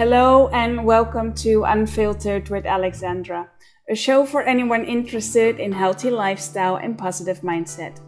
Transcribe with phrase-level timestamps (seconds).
[0.00, 3.50] Hello and welcome to Unfiltered with Alexandra,
[3.90, 8.00] a show for anyone interested in healthy lifestyle and positive mindset.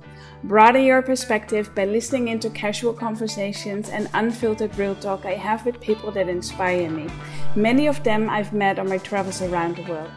[0.42, 5.82] Broaden your perspective by listening into casual conversations and unfiltered real talk I have with
[5.82, 7.10] people that inspire me.
[7.56, 10.10] Many of them I've met on my travels around the world.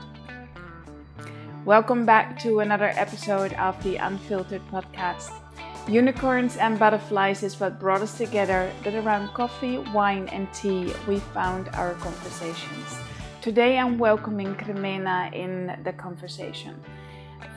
[1.66, 5.45] Welcome back to another episode of the Unfiltered podcast.
[5.88, 11.20] Unicorns and butterflies is what brought us together, but around coffee, wine, and tea, we
[11.20, 12.98] found our conversations.
[13.44, 16.82] Today I'm welcoming Cremena in the conversation.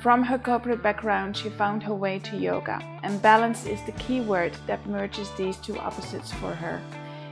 [0.03, 4.21] From her corporate background, she found her way to yoga, and balance is the key
[4.21, 6.83] word that merges these two opposites for her.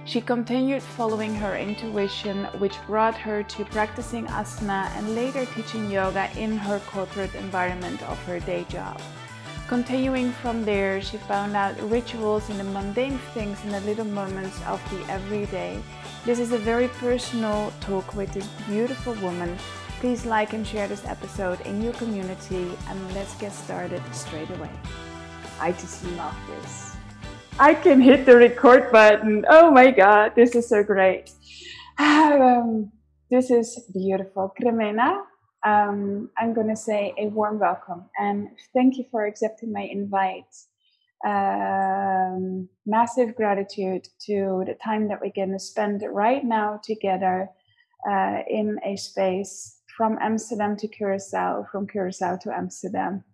[0.07, 6.31] She continued following her intuition, which brought her to practicing asana and later teaching yoga
[6.39, 8.99] in her corporate environment of her day job.
[9.69, 14.61] Continuing from there, she found out rituals in the mundane things in the little moments
[14.67, 15.83] of the everyday.
[16.25, 19.59] This is a very personal talk with this beautiful woman
[20.01, 24.71] Please like and share this episode in your community and let's get started straight away.
[25.59, 26.97] I just love this.
[27.59, 29.47] I can hit the record button.
[29.49, 31.31] Oh my God, this is so great.
[31.99, 32.93] Um,
[33.31, 34.53] this is beautiful.
[34.61, 35.23] Cremena,
[35.65, 40.55] um, I'm going to say a warm welcome and thank you for accepting my invite.
[41.27, 47.49] Um, massive gratitude to the time that we're going to spend right now together
[48.09, 53.25] uh, in a space from Amsterdam to Curacao, from Curacao to Amsterdam.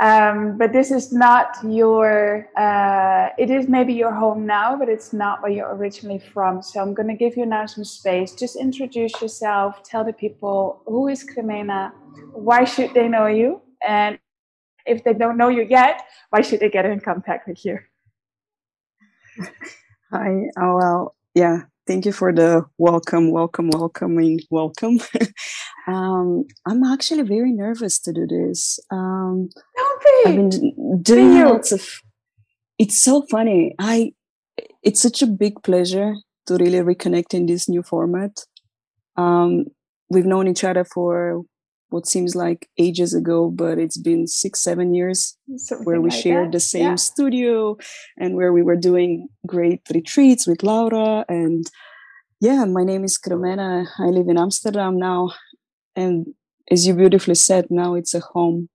[0.00, 5.12] Um, but this is not your, uh, it is maybe your home now, but it's
[5.12, 6.62] not where you're originally from.
[6.62, 8.34] So I'm going to give you now some space.
[8.34, 11.92] Just introduce yourself, tell the people who is Cremena,
[12.32, 13.62] why should they know you?
[13.86, 14.18] And
[14.86, 17.78] if they don't know you yet, why should they get in contact with you?
[20.12, 25.00] Hi, oh, well, yeah, Thank you for the welcome, welcome, welcoming, welcome.
[25.88, 28.78] um, I'm actually very nervous to do this.
[28.92, 30.22] Um, Don't be.
[30.24, 31.84] I've been doing be lots of.
[32.78, 33.74] It's so funny.
[33.80, 34.12] I.
[34.84, 36.14] It's such a big pleasure
[36.46, 38.38] to really reconnect in this new format.
[39.16, 39.64] Um,
[40.10, 41.42] we've known each other for
[41.90, 46.22] what seems like ages ago, but it's been six, seven years Something where we like
[46.22, 46.52] shared that.
[46.52, 46.94] the same yeah.
[46.94, 47.76] studio
[48.18, 51.24] and where we were doing great retreats with Laura.
[51.28, 51.66] And
[52.40, 53.86] yeah, my name is Cremena.
[53.98, 55.32] I live in Amsterdam now.
[55.96, 56.26] And
[56.70, 58.68] as you beautifully said, now it's a home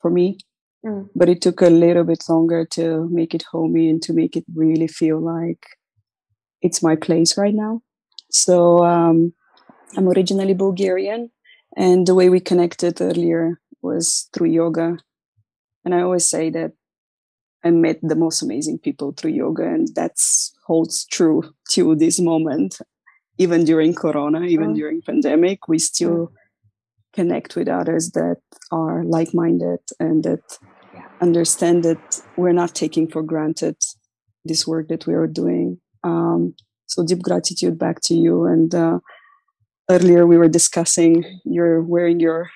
[0.00, 0.38] for me.
[0.84, 1.08] Mm.
[1.14, 4.44] But it took a little bit longer to make it homey and to make it
[4.54, 5.64] really feel like
[6.60, 7.82] it's my place right now.
[8.30, 9.32] So um,
[9.96, 11.30] I'm originally Bulgarian
[11.78, 14.98] and the way we connected earlier was through yoga.
[15.84, 16.72] And I always say that
[17.64, 20.16] I met the most amazing people through yoga, and that
[20.66, 22.78] holds true to this moment.
[23.38, 24.76] Even during Corona, even Mm.
[24.76, 26.32] during pandemic, we still
[27.14, 28.40] connect with others that
[28.70, 30.42] are like-minded and that
[30.94, 31.06] Yeah.
[31.20, 32.02] understand that
[32.36, 33.76] we're not taking for granted
[34.44, 35.80] this work that we are doing.
[36.04, 36.54] Um,
[36.86, 38.98] so deep gratitude back to you and uh,
[39.90, 42.50] earlier we were discussing you're wearing your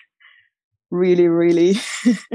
[0.90, 1.74] really really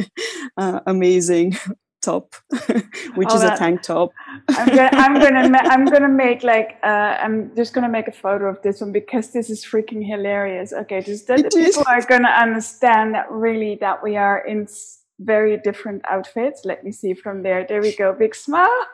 [0.57, 1.55] uh, amazing
[2.01, 2.35] top
[3.13, 4.13] which Oh, is a tank top
[4.55, 6.87] I'm gonna, I'm gonna, ma- I'm gonna make like, uh,
[7.21, 10.73] I'm just gonna make a photo of this one because this is freaking hilarious.
[10.73, 11.77] Okay, just that the It is.
[11.77, 16.65] people are gonna understand that really that we are in s- very different outfits.
[16.65, 17.65] Let me see from there.
[17.67, 18.13] There we go.
[18.13, 18.85] Big smile.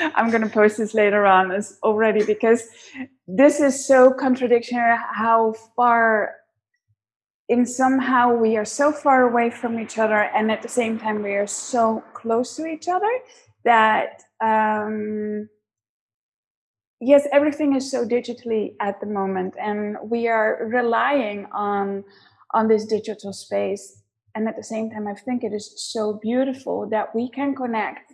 [0.00, 2.68] I'm gonna post this later on as already because
[3.28, 4.96] this is so contradictory.
[5.12, 6.34] How far
[7.48, 11.22] in somehow we are so far away from each other and at the same time
[11.22, 13.10] we are so close to each other
[13.64, 15.48] that um,
[17.00, 22.04] yes everything is so digitally at the moment and we are relying on
[22.52, 24.02] on this digital space
[24.34, 28.07] and at the same time i think it is so beautiful that we can connect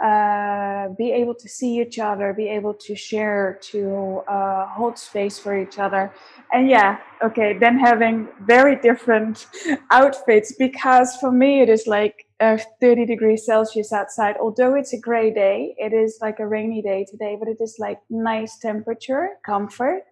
[0.00, 5.38] uh, be able to see each other be able to share to uh, hold space
[5.38, 6.12] for each other.
[6.52, 9.46] And yeah okay then having very different
[9.90, 14.36] outfits because for me it is like uh, 30 degrees celsius outside.
[14.38, 17.76] Although it's a gray day it is like a rainy day today but it is
[17.78, 20.02] like nice temperature comfort.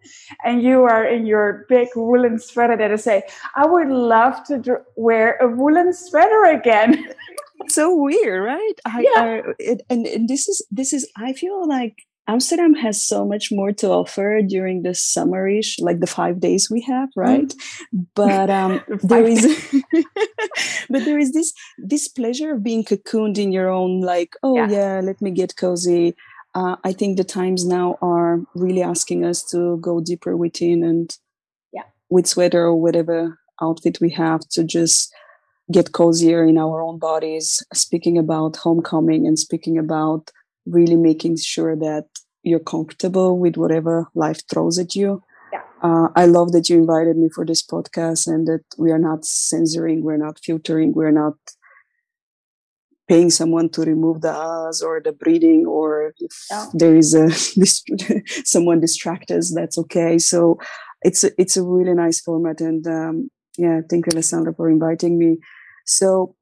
[0.45, 3.23] And you are in your big woolen sweater that i say
[3.57, 7.09] i would love to dr- wear a woolen sweater again
[7.69, 9.21] so weird right I, Yeah.
[9.23, 11.97] I, it, and, and this is this is i feel like
[12.29, 16.81] amsterdam has so much more to offer during the summerish like the five days we
[16.83, 17.53] have right
[18.15, 19.43] but um The there is
[20.91, 24.69] but there is this this pleasure of being cocooned in your own like oh Yeah.
[24.71, 26.15] yeah, let me get cozy
[26.55, 31.11] uh, I think the times now are really asking us to go deeper within and
[31.73, 31.83] yeah.
[32.09, 35.13] with sweater or whatever outfit we have to just
[35.73, 40.31] get cozier in our own bodies, speaking about homecoming and speaking about
[40.67, 42.07] really making sure that
[42.43, 45.23] you're comfortable with whatever life throws at you.
[45.53, 45.63] Yeah.
[45.83, 49.25] Uh, I love that you invited me for this podcast and that we are not
[49.25, 51.35] censoring, we're not filtering, we're not
[53.09, 56.67] paying someone to remove the us or the breathing or if yeah.
[56.73, 57.31] there is a
[58.45, 60.59] someone distract us that's okay so
[61.03, 65.19] it's a, it's a really nice format and um, yeah thank you alessandra for inviting
[65.19, 65.39] me
[65.85, 66.35] so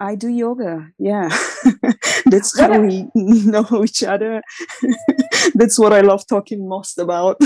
[0.00, 1.28] i do yoga yeah
[2.26, 4.42] that's how we know each other
[5.54, 7.36] that's what i love talking most about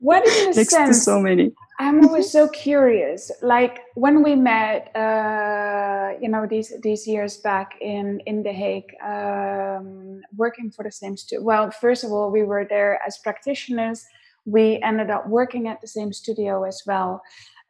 [0.00, 3.32] what in next sense, to so many I'm always so curious.
[3.40, 8.92] Like when we met, uh, you know, these these years back in in The Hague,
[9.02, 11.42] um, working for the same studio.
[11.42, 14.04] Well, first of all, we were there as practitioners.
[14.44, 17.22] We ended up working at the same studio as well,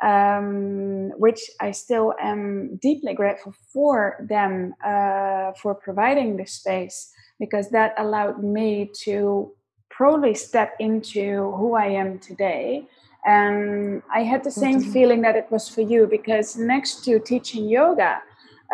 [0.03, 7.71] um, which I still am deeply grateful for them uh, for providing the space because
[7.71, 9.53] that allowed me to
[9.91, 12.89] probably step into who I am today
[13.25, 14.93] and I had the same mm-hmm.
[14.93, 18.23] feeling that it was for you because next to teaching yoga,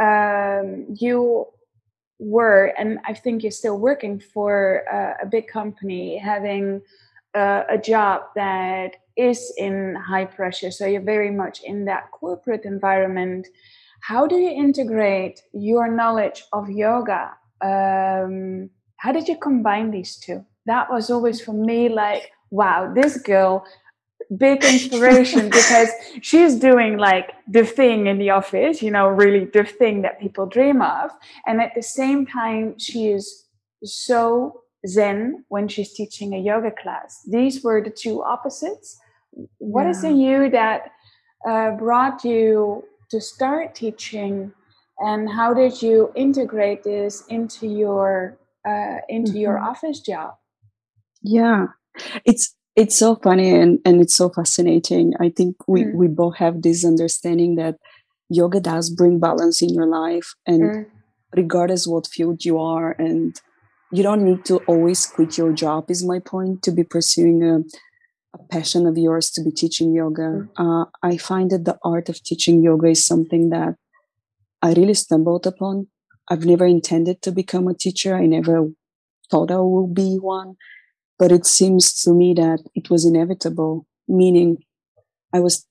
[0.01, 1.47] um, you
[2.19, 6.81] were, and I think you're still working for uh, a big company, having
[7.35, 10.71] uh, a job that is in high pressure.
[10.71, 13.49] So you're very much in that corporate environment.
[14.01, 17.33] How do you integrate your knowledge of yoga?
[17.61, 20.45] Um, how did you combine these two?
[20.67, 23.65] That was always for me like, wow, this girl
[24.37, 25.89] big inspiration because
[26.21, 30.47] she's doing like the thing in the office, you know, really the thing that people
[30.47, 31.11] dream of.
[31.47, 33.45] And at the same time, she is
[33.85, 37.23] so zen when she's teaching a yoga class.
[37.29, 38.99] These were the two opposites.
[39.59, 39.91] What yeah.
[39.91, 40.93] is in you that
[41.49, 44.53] uh, brought you to start teaching,
[44.99, 49.41] and how did you integrate this into your uh, into mm-hmm.
[49.41, 50.35] your office job?
[51.23, 51.67] Yeah,
[52.25, 55.15] it's it's so funny and, and it's so fascinating.
[55.19, 55.95] I think we, mm.
[55.95, 57.77] we both have this understanding that
[58.29, 60.87] yoga does bring balance in your life and mm.
[61.35, 63.41] regardless what field you are and
[63.93, 67.61] you don't need to always quit your job is my point to be pursuing a,
[68.41, 70.23] a passion of yours to be teaching yoga.
[70.23, 70.49] Mm.
[70.57, 73.77] Uh, I find that the art of teaching yoga is something that
[74.63, 75.89] I really stumbled upon.
[76.29, 78.17] I've never intended to become a teacher.
[78.17, 78.69] I never
[79.31, 80.57] thought I would be one
[81.19, 84.59] but it seems to me that it was inevitable, meaning
[85.33, 85.67] I was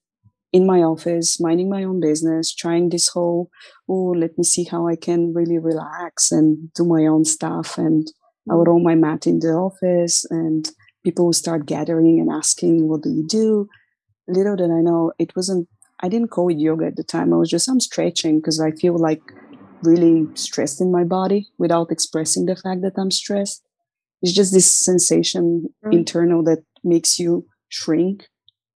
[0.51, 3.49] in my office, minding my own business, trying this whole,
[3.89, 7.77] oh, let me see how I can really relax and do my own stuff.
[7.77, 8.07] And
[8.49, 10.69] I would roll my mat in the office, and
[11.05, 13.69] people would start gathering and asking, What do you do?
[14.27, 15.69] Little did I know, it wasn't,
[16.01, 17.31] I didn't call it yoga at the time.
[17.31, 19.21] I was just, I'm stretching because I feel like
[19.83, 23.65] really stressed in my body without expressing the fact that I'm stressed
[24.25, 25.93] it's just this sensation mm.
[25.93, 28.27] internal that makes you shrink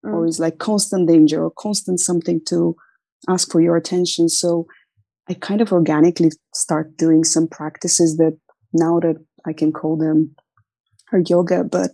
[0.05, 0.13] mm.
[0.13, 2.75] or is like constant danger or constant something to
[3.27, 4.67] ask for your attention so
[5.29, 8.37] i kind of organically start doing some practices that
[8.73, 9.15] now that
[9.47, 10.35] i can call them
[11.07, 11.91] her yoga but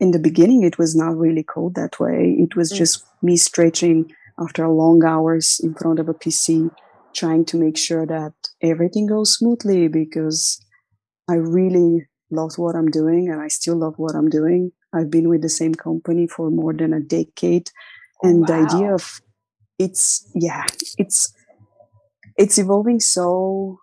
[0.00, 2.76] in the beginning it was not really called that way it was mm.
[2.76, 6.70] just me stretching after long hours in front of a pc
[7.14, 10.64] trying to make sure that everything goes smoothly because
[11.28, 14.72] i really loved what I'm doing and I still love what I'm doing.
[14.92, 17.70] I've been with the same company for more than a decade.
[18.22, 18.46] And wow.
[18.46, 19.20] the idea of
[19.78, 20.64] it's yeah,
[20.98, 21.32] it's
[22.36, 23.78] it's evolving so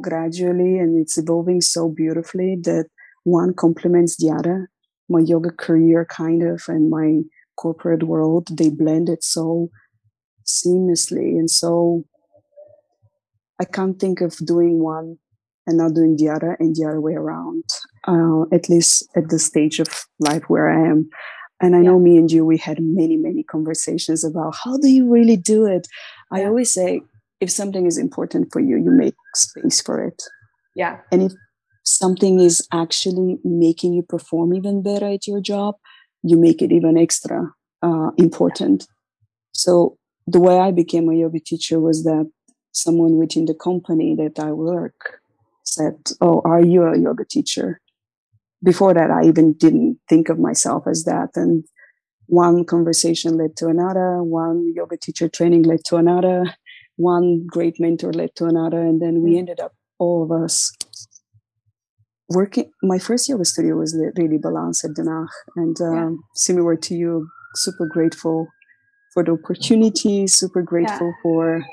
[0.00, 2.86] gradually and it's evolving so beautifully that
[3.24, 4.70] one complements the other.
[5.08, 7.22] My yoga career kind of and my
[7.56, 9.68] corporate world, they blend it so
[10.46, 12.04] seamlessly and so
[13.60, 15.18] I can't think of doing one
[15.68, 17.62] and not doing the other and the other way around,
[18.08, 19.86] uh, at least at the stage of
[20.18, 21.08] life where I am.
[21.60, 21.90] And I yeah.
[21.90, 25.64] know me and you, we had many, many conversations about how do you really do
[25.64, 25.86] it?
[26.32, 26.40] Yeah.
[26.40, 27.02] I always say,
[27.40, 30.20] if something is important for you, you make space for it.
[30.74, 30.98] Yeah.
[31.12, 31.32] And if
[31.84, 35.76] something is actually making you perform even better at your job,
[36.22, 38.86] you make it even extra uh, important.
[39.52, 39.96] So
[40.26, 42.30] the way I became a yoga teacher was that
[42.72, 45.20] someone within the company that I work
[45.64, 47.80] said, Oh, are you a yoga teacher?
[48.62, 51.30] Before that, I even didn't think of myself as that.
[51.34, 51.64] And
[52.26, 56.54] one conversation led to another, one yoga teacher training led to another,
[56.96, 58.80] one great mentor led to another.
[58.80, 59.38] And then we mm.
[59.38, 60.72] ended up, all of us,
[62.34, 66.10] working my first yoga studio was really balance at Danach and um, yeah.
[66.34, 68.48] similar to you super grateful
[69.12, 71.22] for the opportunity super grateful yeah.
[71.22, 71.64] for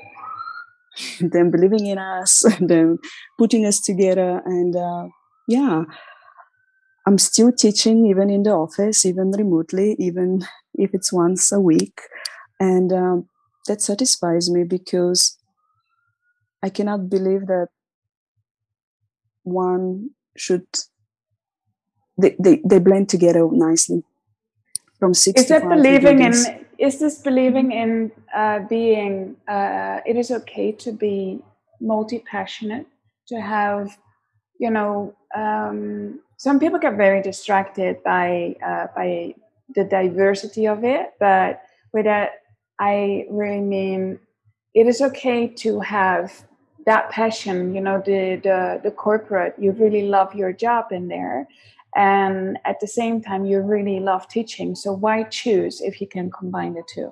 [1.21, 2.99] them believing in us and them
[3.37, 5.07] putting us together and uh,
[5.47, 5.83] yeah
[7.07, 12.01] i'm still teaching even in the office even remotely even if it's once a week
[12.59, 13.27] and um,
[13.67, 15.37] that satisfies me because
[16.63, 17.67] i cannot believe that
[19.43, 20.65] one should
[22.17, 24.03] they, they, they blend together nicely
[24.99, 26.33] from six is that believing in
[26.77, 31.41] is this believing in uh, being uh, it is okay to be
[31.81, 32.85] multi-passionate
[33.27, 33.97] to have
[34.59, 39.33] you know um, some people get very distracted by uh, by
[39.75, 41.61] the diversity of it but
[41.93, 42.41] with that
[42.79, 44.19] i really mean
[44.73, 46.48] it is okay to have
[46.89, 51.47] that passion you know the the, the corporate you really love your job in there.
[51.95, 54.69] And at the same time you really love teaching.
[54.75, 57.11] So why choose if you can combine the two?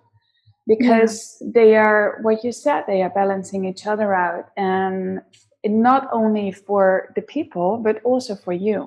[0.74, 1.48] Because yeah.
[1.58, 4.46] they are what you said they are balancing each other out.
[4.58, 5.22] And
[5.64, 8.80] not only for the people but also for you.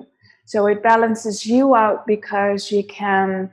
[0.45, 3.49] So it balances you out because you can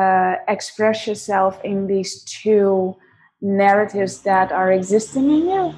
[0.00, 2.96] uh, express yourself in these two
[3.40, 5.74] narratives that are existing in you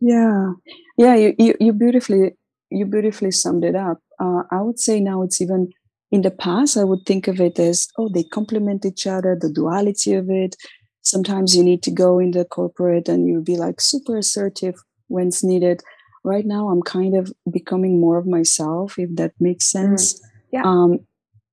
[0.00, 0.52] yeah
[0.96, 2.32] yeah you, you, you beautifully
[2.70, 5.70] you beautifully summed it up uh, I would say now it's even
[6.10, 9.50] in the past, I would think of it as, oh, they complement each other, the
[9.50, 10.56] duality of it.
[11.02, 14.74] Sometimes you need to go in the corporate and you be like super assertive
[15.08, 15.82] when it's needed.
[16.24, 19.96] Right now, I'm kind of becoming more of myself, if that makes mm-hmm.
[19.96, 20.14] sense.
[20.14, 20.24] Mm.
[20.52, 20.62] Yeah.
[20.64, 20.98] Um,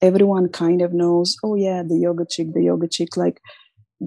[0.02, 3.18] everyone kind of knows, oh, yeah, the yoga chick, the yoga chick.
[3.18, 3.42] Like,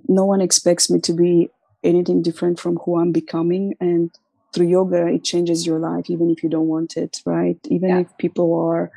[0.09, 1.51] no one expects me to be
[1.85, 3.75] anything different from who I'm becoming.
[3.81, 4.11] And
[4.59, 7.59] through yoga it changes your life even if you don't want it right?
[7.69, 8.01] Even yeah.
[8.01, 8.91] if people are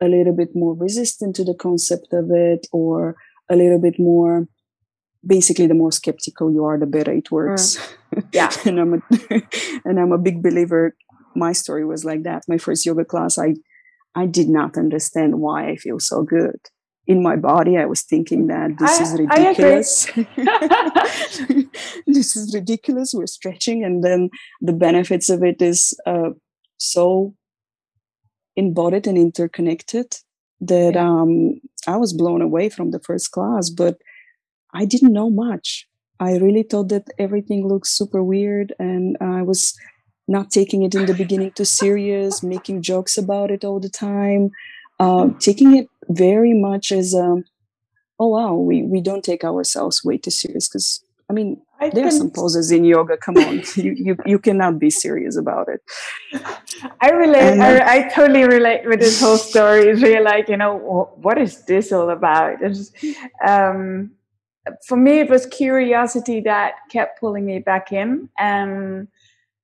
[0.00, 3.16] a little bit more resistant to the concept of it or
[3.50, 4.46] a little bit more
[5.26, 7.78] basically the more skeptical you are the better it works.
[8.14, 8.28] Mm.
[8.32, 8.50] yeah.
[8.64, 9.00] And i'm a
[9.84, 10.94] and i'm a big believer.
[11.34, 12.44] My story was like that.
[12.46, 13.54] My first yoga class i
[14.14, 16.60] i did not understand why i feel so good
[17.08, 20.04] in my body, I was thinking that this I, is ridiculous.
[22.06, 23.14] this is ridiculous.
[23.14, 24.28] We're stretching, and then
[24.60, 26.30] the benefits of it is uh,
[26.76, 27.34] so
[28.56, 30.16] embodied and interconnected
[30.60, 31.08] that yeah.
[31.08, 33.70] um, I was blown away from the first class.
[33.70, 33.96] But
[34.74, 35.88] I didn't know much.
[36.20, 39.74] I really thought that everything looked super weird, and I was
[40.30, 44.50] not taking it in the beginning too serious, making jokes about it all the time
[44.98, 47.44] uh, taking it very much as a, um,
[48.18, 52.06] oh wow, we, we don't take ourselves way too serious because I mean I there
[52.06, 53.16] are some poses in yoga.
[53.16, 55.80] Come on, you, you you cannot be serious about it.
[57.00, 57.42] I relate.
[57.42, 59.88] And, I, I, totally relate with this whole story.
[59.88, 62.60] It's really like you know what is this all about?
[62.62, 62.92] It's,
[63.46, 64.10] um,
[64.86, 69.08] for me, it was curiosity that kept pulling me back in, and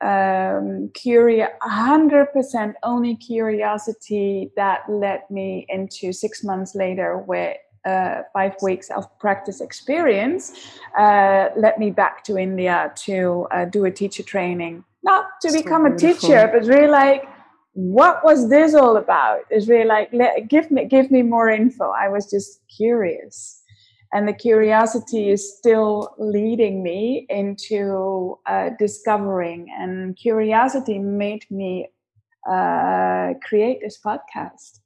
[0.05, 7.57] um, curious, 100% only curiosity that led me into six months later with
[7.87, 10.53] uh, five weeks of practice experience
[10.99, 14.85] uh, led me back to India to uh, do a teacher training.
[15.03, 16.09] Not to so become beautiful.
[16.09, 17.25] a teacher, but really like,
[17.73, 19.41] what was this all about?
[19.51, 21.91] It's really like, let, give me give me more info.
[21.91, 23.64] I was just curious
[24.15, 29.67] and the curiosity is still leading me into uh, discovering.
[29.77, 31.89] And curiosity made me
[32.49, 34.79] uh, create this podcast.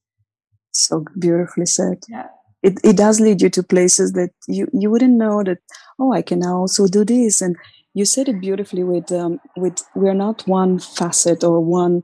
[0.73, 1.99] So beautifully said.
[2.09, 2.29] Yeah.
[2.63, 5.59] It, it does lead you to places that you, you wouldn't know that
[6.01, 7.41] oh i can also do this.
[7.41, 7.55] And
[7.95, 12.03] you said it beautifully with um, with we're not one facet or one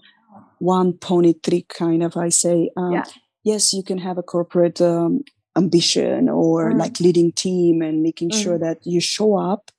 [0.59, 2.71] one pony trick kind of i say.
[2.77, 3.05] Um, yeah.
[3.43, 5.25] yes you can have a corporate um,
[5.57, 6.79] ambition or mm.
[6.79, 8.43] like leading team and making mm.
[8.43, 9.71] sure that you show up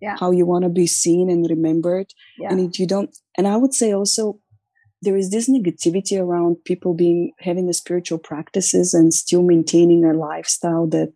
[0.00, 0.16] yeah.
[0.18, 2.50] how you want to be seen and remembered yeah.
[2.50, 4.38] and if you don't and i would say also
[5.02, 10.12] there is this negativity around people being having the spiritual practices and still maintaining a
[10.12, 11.12] lifestyle that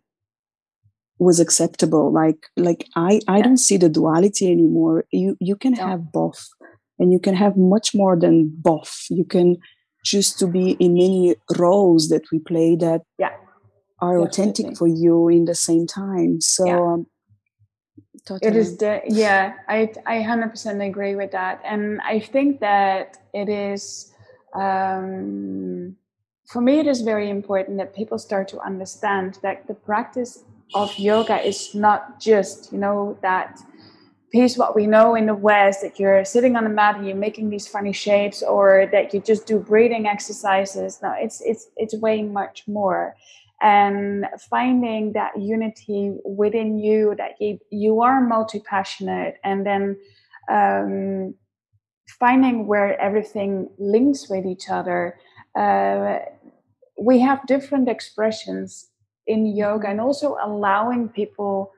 [1.17, 3.43] was acceptable like like i i yeah.
[3.43, 5.85] don't see the duality anymore you you can no.
[5.85, 6.47] have both
[6.99, 9.57] and you can have much more than both you can
[10.03, 13.31] choose to be in many roles that we play that yeah
[14.05, 14.43] are Definitely.
[14.43, 16.79] authentic for you in the same time so yeah.
[16.79, 17.07] um,
[18.25, 18.51] totally.
[18.51, 23.49] it is the yeah i i 100% agree with that and i think that it
[23.49, 24.11] is
[24.53, 25.95] um,
[26.51, 30.43] for me it is very important that people start to understand that the practice
[30.73, 33.59] of yoga is not just you know that
[34.35, 37.15] piece what we know in the West that you're sitting on a mat and you're
[37.15, 40.99] making these funny shapes, or that you just do breathing exercises.
[41.01, 43.15] No, it's it's it's way much more.
[43.61, 49.97] And finding that unity within you, that you you are multi passionate, and then
[50.51, 51.35] um,
[52.19, 55.17] finding where everything links with each other.
[55.57, 56.19] Uh,
[57.01, 58.89] we have different expressions
[59.25, 61.71] in yoga, and also allowing people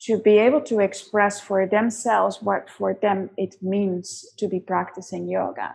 [0.00, 5.28] to be able to express for themselves what for them it means to be practicing
[5.28, 5.74] yoga.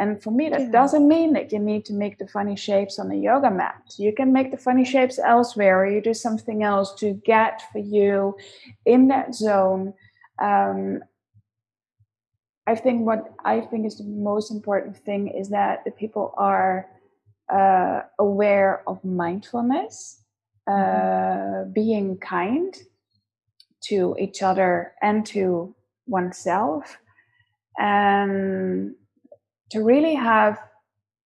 [0.00, 0.70] And for me, that yeah.
[0.70, 3.82] doesn't mean that you need to make the funny shapes on the yoga mat.
[3.98, 7.80] You can make the funny shapes elsewhere, or you do something else to get for
[7.80, 8.36] you
[8.86, 9.92] in that zone.
[10.40, 11.04] Um,
[12.66, 16.86] I think what I think is the most important thing is that the people are
[17.52, 20.24] uh, aware of mindfulness,
[20.66, 21.72] uh, mm-hmm.
[21.72, 22.74] being kind,
[23.82, 25.74] to each other and to
[26.06, 26.98] oneself
[27.78, 28.94] and
[29.70, 30.58] to really have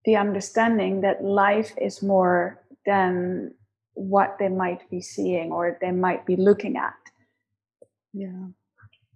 [0.04, 3.54] the understanding that life is more than
[3.94, 6.94] what they might be seeing or they might be looking at
[8.12, 8.46] yeah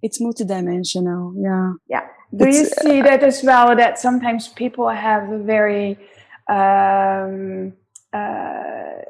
[0.02, 2.06] it's multidimensional yeah yeah
[2.36, 5.98] do it's, you see that as well that sometimes people have a very
[6.48, 7.72] um,
[8.12, 9.02] uh,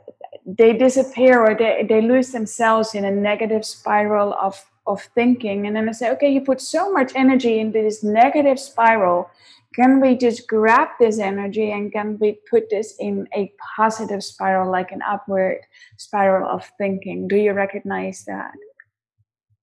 [0.48, 5.66] they disappear or they, they lose themselves in a negative spiral of, of thinking.
[5.66, 9.30] And then I say, okay, you put so much energy into this negative spiral.
[9.74, 14.70] Can we just grab this energy and can we put this in a positive spiral,
[14.70, 15.58] like an upward
[15.98, 17.28] spiral of thinking?
[17.28, 18.52] Do you recognize that?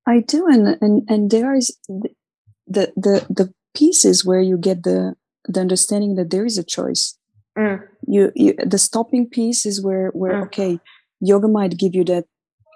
[0.07, 5.15] I do, and and and there is the the the pieces where you get the
[5.47, 7.17] the understanding that there is a choice
[7.57, 7.87] Mm.
[8.07, 10.45] You, you, the stopping piece is where where mm.
[10.47, 10.79] okay,
[11.21, 12.25] yoga might give you that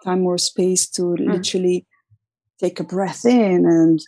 [0.05, 1.33] time or space to mm.
[1.33, 1.85] literally
[2.59, 3.99] take a breath in and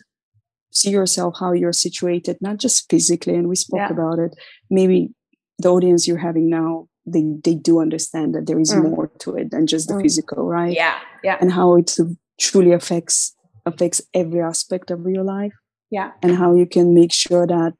[0.72, 3.34] see yourself how you're situated, not just physically.
[3.34, 3.92] And we spoke yeah.
[3.92, 4.34] about it.
[4.70, 5.10] Maybe
[5.58, 8.90] the audience you're having now, they they do understand that there is mm.
[8.90, 10.02] more to it than just the mm.
[10.02, 10.74] physical, right?
[10.74, 11.36] Yeah, yeah.
[11.40, 11.96] And how it
[12.40, 13.34] truly affects
[13.66, 15.52] affects every aspect of your life.
[15.90, 16.12] Yeah.
[16.22, 17.74] And how you can make sure that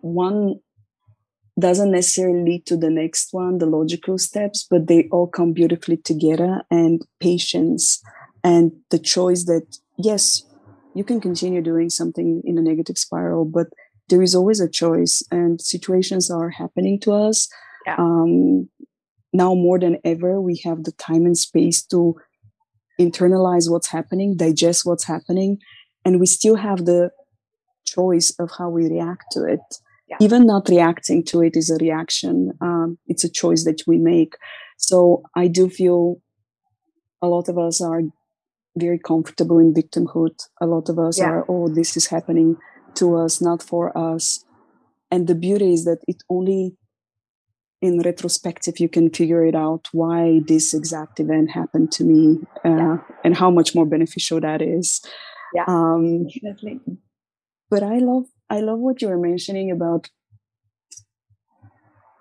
[0.00, 0.60] one
[1.58, 5.96] doesn't necessarily lead to the next one, the logical steps, but they all come beautifully
[5.96, 8.02] together and patience
[8.44, 10.42] and the choice that, yes,
[10.96, 13.68] you can continue doing something in a negative spiral, but
[14.08, 17.48] there is always a choice and situations are happening to us.
[17.86, 17.96] Yeah.
[17.98, 18.68] Um,
[19.32, 22.16] now more than ever, we have the time and space to
[23.00, 25.58] internalize what's happening, digest what's happening,
[26.04, 27.10] and we still have the
[27.84, 29.60] choice of how we react to it
[30.08, 30.16] yeah.
[30.20, 34.34] even not reacting to it is a reaction um, it's a choice that we make
[34.76, 36.20] so i do feel
[37.22, 38.02] a lot of us are
[38.76, 41.26] very comfortable in victimhood a lot of us yeah.
[41.26, 42.56] are oh this is happening
[42.94, 44.44] to us not for us
[45.10, 46.76] and the beauty is that it only
[47.82, 52.68] in retrospective you can figure it out why this exact event happened to me uh,
[52.68, 52.96] yeah.
[53.24, 55.00] and how much more beneficial that is
[55.54, 56.80] yeah um, definitely
[57.70, 60.08] but i love I love what you were mentioning about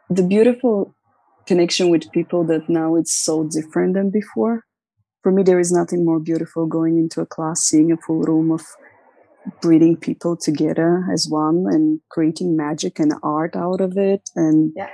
[0.10, 0.96] the beautiful
[1.46, 4.64] connection with people that now it's so different than before.
[5.26, 8.52] For me, there is nothing more beautiful going into a class, seeing a full room
[8.52, 8.62] of
[9.60, 14.30] breeding people together as one and creating magic and art out of it.
[14.36, 14.92] And yeah.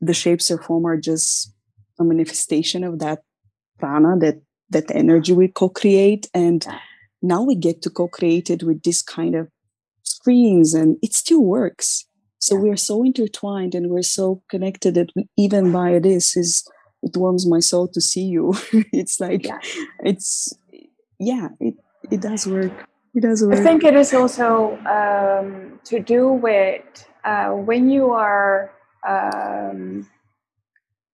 [0.00, 1.54] the shapes of form are just
[2.00, 3.20] a manifestation of that
[3.78, 6.28] prana, that that energy we co-create.
[6.34, 6.66] And
[7.22, 9.46] now we get to co-create it with this kind of
[10.02, 12.04] screens and it still works
[12.42, 16.68] so we're so intertwined and we're so connected that even by this is
[17.02, 18.54] it warms my soul to see you.
[18.92, 19.58] It's like yeah.
[20.04, 20.54] it's
[21.18, 21.74] yeah it
[22.10, 22.72] it does work.
[23.14, 23.58] It does work.
[23.58, 26.82] i think it is also um, to do with
[27.24, 28.72] uh, when you are
[29.06, 30.08] um,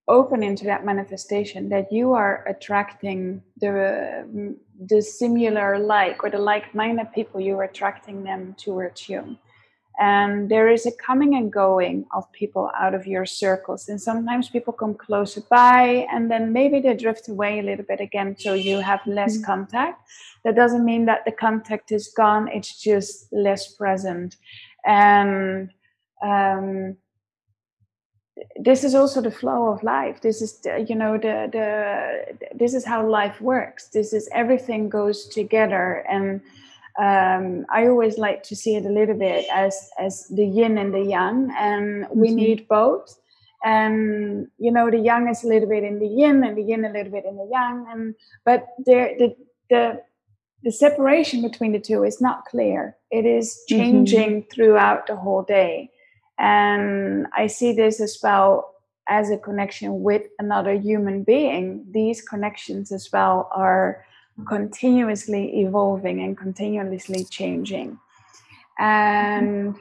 [0.07, 7.13] open into that manifestation that you are attracting the the similar like or the like-minded
[7.13, 9.37] people you're attracting them towards you
[9.99, 13.89] and there is a coming and going of people out of your circles.
[13.89, 18.01] And sometimes people come closer by and then maybe they drift away a little bit
[18.01, 19.47] again so you have less mm-hmm.
[19.47, 20.09] contact.
[20.45, 24.37] That doesn't mean that the contact is gone it's just less present.
[24.85, 25.71] And
[26.23, 26.97] um,
[28.57, 30.21] this is also the flow of life.
[30.21, 33.89] This is the, you know the the this is how life works.
[33.89, 36.41] This is everything goes together and
[36.99, 40.93] um, I always like to see it a little bit as as the yin and
[40.93, 42.37] the yang, and we mm-hmm.
[42.37, 43.19] need both.
[43.65, 46.85] And you know, the yang is a little bit in the yin, and the yin
[46.85, 47.87] a little bit in the yang.
[47.89, 49.37] And but there, the
[49.71, 50.03] the
[50.65, 52.97] the separation between the two is not clear.
[53.13, 53.79] It is mm-hmm.
[53.79, 54.51] changing mm-hmm.
[54.51, 55.91] throughout the whole day.
[56.37, 58.75] And I see this as well
[59.09, 61.85] as a connection with another human being.
[61.91, 64.05] These connections as well are
[64.47, 67.99] continuously evolving and continuously changing.
[68.79, 69.77] And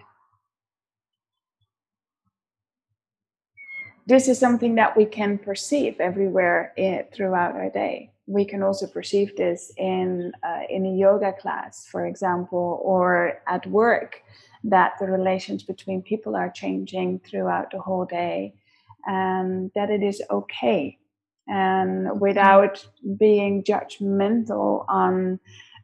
[4.07, 8.11] this is something that we can perceive everywhere in, throughout our day.
[8.25, 13.65] We can also perceive this in uh, in a yoga class, for example, or at
[13.67, 14.21] work,
[14.63, 18.53] that the relations between people are changing throughout the whole day,
[19.05, 20.97] and that it is okay
[21.47, 22.85] and without
[23.17, 25.39] being judgmental on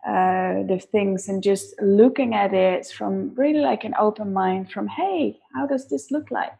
[0.06, 4.88] uh, the things and just looking at it from really like an open mind from
[4.88, 6.60] hey how does this look like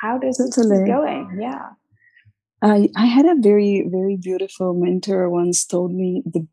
[0.00, 0.78] how does totally.
[0.78, 1.70] this going yeah
[2.62, 6.46] I, I had a very very beautiful mentor once told me the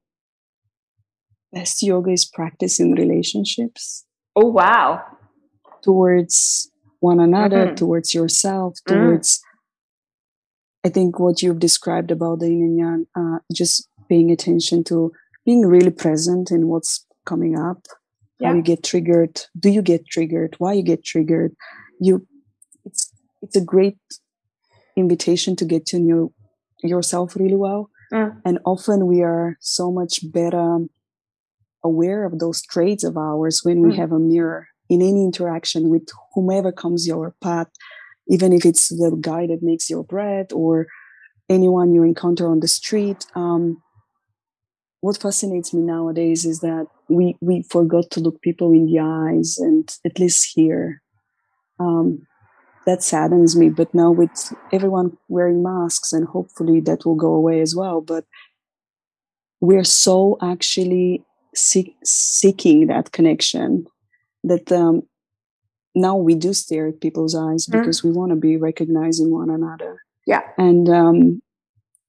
[1.53, 4.03] best yoga is practice in relationships
[4.35, 5.03] oh wow
[5.83, 6.71] towards
[7.01, 7.75] one another mm-hmm.
[7.75, 9.39] towards yourself mm.
[10.85, 15.11] I think what you've described about the yin and yang, uh, just paying attention to
[15.43, 17.87] being really present in what's coming up,
[18.39, 18.49] yeah.
[18.49, 21.55] how you get triggered, do you get triggered, why you get triggered.
[21.99, 22.27] You,
[22.85, 23.97] it's it's a great
[24.95, 26.33] invitation to get to know
[26.83, 27.89] yourself really well.
[28.13, 28.41] Mm.
[28.45, 30.85] And often we are so much better
[31.83, 33.97] aware of those traits of ours when we mm.
[33.97, 37.69] have a mirror in any interaction with whomever comes your path
[38.27, 40.87] even if it's the guy that makes your bread or
[41.49, 43.25] anyone you encounter on the street.
[43.35, 43.81] Um,
[45.01, 49.57] what fascinates me nowadays is that we we forgot to look people in the eyes
[49.59, 51.01] and at least here.
[51.79, 52.25] Um,
[52.85, 53.69] that saddens me.
[53.69, 58.01] But now with everyone wearing masks, and hopefully that will go away as well.
[58.01, 58.25] But
[59.59, 61.23] we're so actually
[61.55, 63.85] seek, seeking that connection
[64.43, 65.03] that um,
[65.95, 67.71] now we do stare at people's eyes mm.
[67.71, 70.01] because we want to be recognizing one another.
[70.27, 70.41] Yeah.
[70.57, 71.41] And um,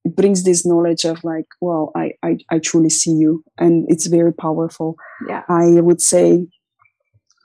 [0.03, 3.43] it brings this knowledge of like, well, I, I, I truly see you.
[3.57, 4.95] And it's very powerful.
[5.27, 5.43] Yeah.
[5.47, 6.47] I would say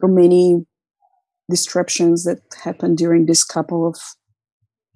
[0.01, 0.67] for many
[1.49, 3.97] disruptions that happened during this couple of,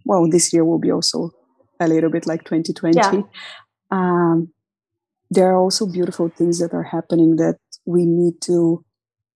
[0.05, 1.31] well, this year will be also
[1.79, 2.97] a little bit like 2020.
[2.97, 3.23] Yeah.
[3.91, 4.53] Um,
[5.31, 8.85] there are also beautiful things that are happening that we need to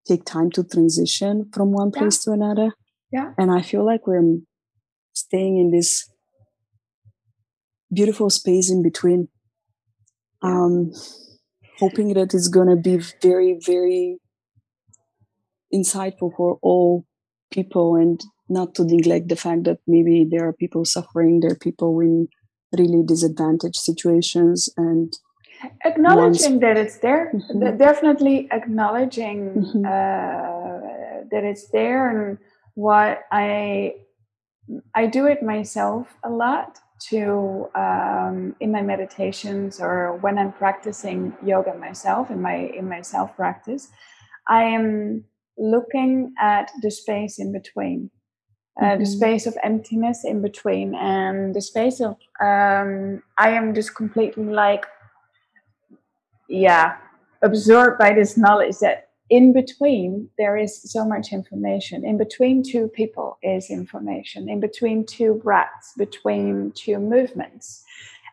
[0.07, 2.33] take time to transition from one place yeah.
[2.33, 2.71] to another.
[3.11, 3.33] Yeah.
[3.37, 4.39] And I feel like we're
[5.13, 6.09] staying in this
[7.93, 9.27] beautiful space in between.
[10.41, 10.91] Um,
[11.79, 14.17] hoping that it's going to be very, very
[15.73, 17.05] insightful for all
[17.51, 21.55] people and not to neglect the fact that maybe there are people suffering, there are
[21.55, 22.27] people in
[22.77, 25.13] really disadvantaged situations and
[25.85, 27.77] acknowledging that it's there mm-hmm.
[27.77, 29.85] definitely acknowledging mm-hmm.
[29.85, 32.37] uh, that it's there and
[32.75, 33.93] what i
[34.95, 41.33] i do it myself a lot to um, in my meditations or when i'm practicing
[41.43, 43.89] yoga myself in my in my self practice
[44.47, 45.23] i am
[45.57, 48.09] looking at the space in between
[48.79, 48.99] uh, mm-hmm.
[48.99, 54.45] the space of emptiness in between and the space of um, i am just completely
[54.45, 54.85] like
[56.51, 56.97] yeah.
[57.41, 62.05] Absorbed by this knowledge that in between there is so much information.
[62.05, 64.49] In between two people is information.
[64.49, 67.83] In between two breaths between two movements.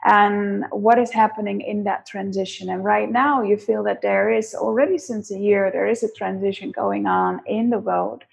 [0.04, 2.68] And what is happening in that transition?
[2.68, 6.12] And right now you feel that there is already since a year there is a
[6.12, 8.24] transition going on in the world.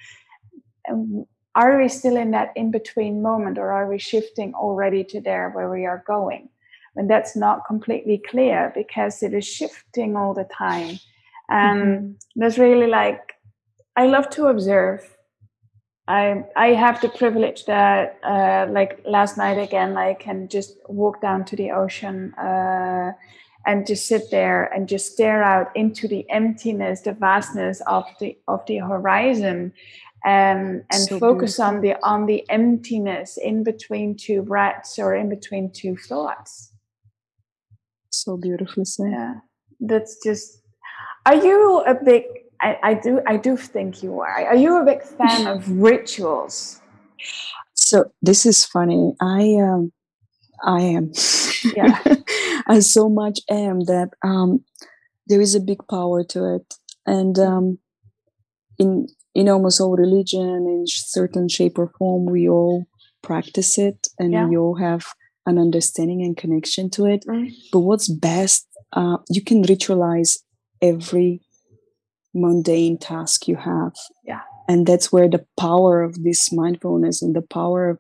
[1.56, 5.52] Are we still in that in between moment or are we shifting already to there
[5.52, 6.50] where we are going
[6.96, 10.98] when that's not completely clear because it is shifting all the time.
[11.50, 12.12] And mm-hmm.
[12.40, 13.34] there's really like,
[13.96, 15.02] I love to observe.
[16.08, 21.20] I I have the privilege that uh, like last night again I can just walk
[21.20, 23.14] down to the ocean uh,
[23.66, 28.38] and just sit there and just stare out into the emptiness, the vastness of the
[28.48, 29.74] of the horizon,
[30.24, 31.76] and and so focus beautiful.
[31.76, 36.72] on the on the emptiness in between two breaths or in between two thoughts
[38.24, 39.12] so beautifully said.
[39.12, 39.34] Yeah,
[39.80, 40.62] that's just.
[41.26, 42.24] Are you a big?
[42.62, 43.22] I, I do.
[43.28, 44.46] I do think you are.
[44.46, 46.82] Are you a big fan of rituals?
[47.74, 49.14] So this is funny.
[49.22, 49.92] I um,
[50.64, 51.12] I am.
[51.76, 52.00] Yeah.
[52.68, 54.64] I so much am that um,
[55.28, 56.74] there is a big power to it,
[57.06, 57.80] and um,
[58.80, 62.86] in in almost all religion, in certain shape or form, we all
[63.22, 64.48] practice it, and yeah.
[64.48, 65.06] we all have
[65.46, 67.26] an understanding and connection to it.
[67.28, 67.54] Mm.
[67.72, 70.40] But what's best, uh, you can ritualize
[70.82, 71.42] every
[72.34, 73.94] mundane task you have.
[74.24, 74.42] Yeah.
[74.68, 78.00] And that's where the power of this mindfulness and the power of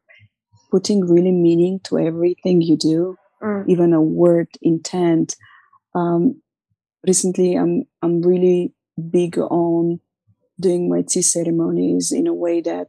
[0.72, 3.70] putting really meaning to everything you do, Mm.
[3.70, 5.36] even a word intent.
[5.94, 6.42] Um,
[7.06, 8.74] recently, I'm I'm really
[9.12, 10.00] big on
[10.60, 12.88] doing my tea ceremonies in a way that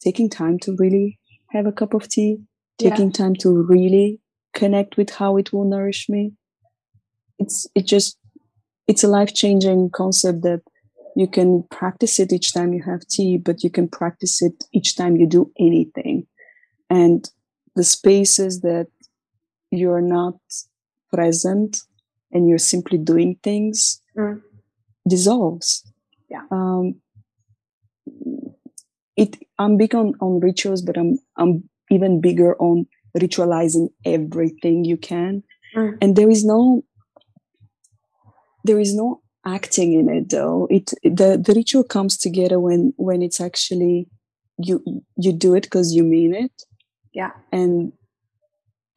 [0.00, 1.18] taking time to really
[1.50, 2.38] have a cup of tea,
[2.82, 2.90] Yeah.
[2.90, 4.20] taking time to really
[4.54, 6.32] connect with how it will nourish me.
[7.38, 8.18] It's it just
[8.88, 10.60] it's a life changing concept that
[11.16, 14.96] you can practice it each time you have tea, but you can practice it each
[14.96, 16.26] time you do anything.
[16.90, 17.28] And
[17.76, 18.88] the spaces that
[19.70, 20.36] you're not
[21.12, 21.78] present
[22.32, 24.42] and you're simply doing things Mm.
[25.08, 25.84] dissolves.
[26.30, 26.44] Yeah.
[26.50, 27.00] Um,
[29.16, 34.96] it I'm big on, on rituals, but I'm I'm even bigger on ritualizing everything you
[34.96, 35.42] can.
[35.76, 35.98] Mm.
[36.00, 36.84] And there is no
[38.64, 40.66] there is no acting in it though.
[40.70, 44.08] It the, the ritual comes together when when it's actually
[44.58, 44.82] you
[45.16, 46.52] you do it because you mean it.
[47.12, 47.32] Yeah.
[47.50, 47.92] And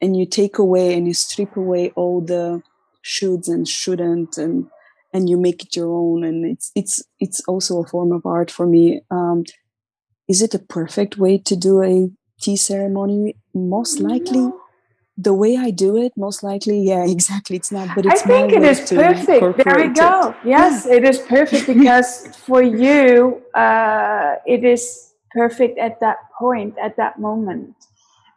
[0.00, 2.62] and you take away and you strip away all the
[3.04, 4.66] shoulds and shouldn't and
[5.12, 8.50] and you make it your own and it's it's it's also a form of art
[8.50, 9.44] for me um
[10.28, 14.52] is it a perfect way to do a tea ceremony most likely
[15.16, 18.52] the way i do it most likely yeah exactly it's not but I it's think
[18.52, 19.56] my way to perfect.
[19.64, 19.94] There we incorporate it.
[19.94, 20.34] go.
[20.44, 26.96] Yes, it is perfect because for you, uh, it is perfect at that point, at
[26.96, 27.74] that moment.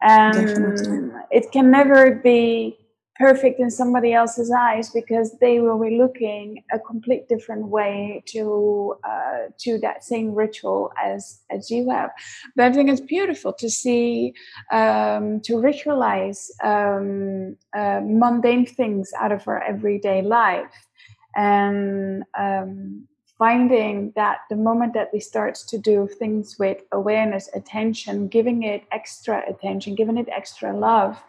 [0.01, 1.21] And Definitely.
[1.31, 2.78] it can never be
[3.19, 8.95] perfect in somebody else's eyes because they will be looking a complete different way to
[9.03, 12.11] uh, to that same ritual as as you have.
[12.55, 14.33] But I think it's beautiful to see
[14.71, 20.87] um, to ritualize um, uh, mundane things out of our everyday life
[21.35, 23.05] and um,
[23.37, 28.83] finding that the moment that we start to do things with awareness attention giving it
[28.91, 31.21] extra attention giving it extra love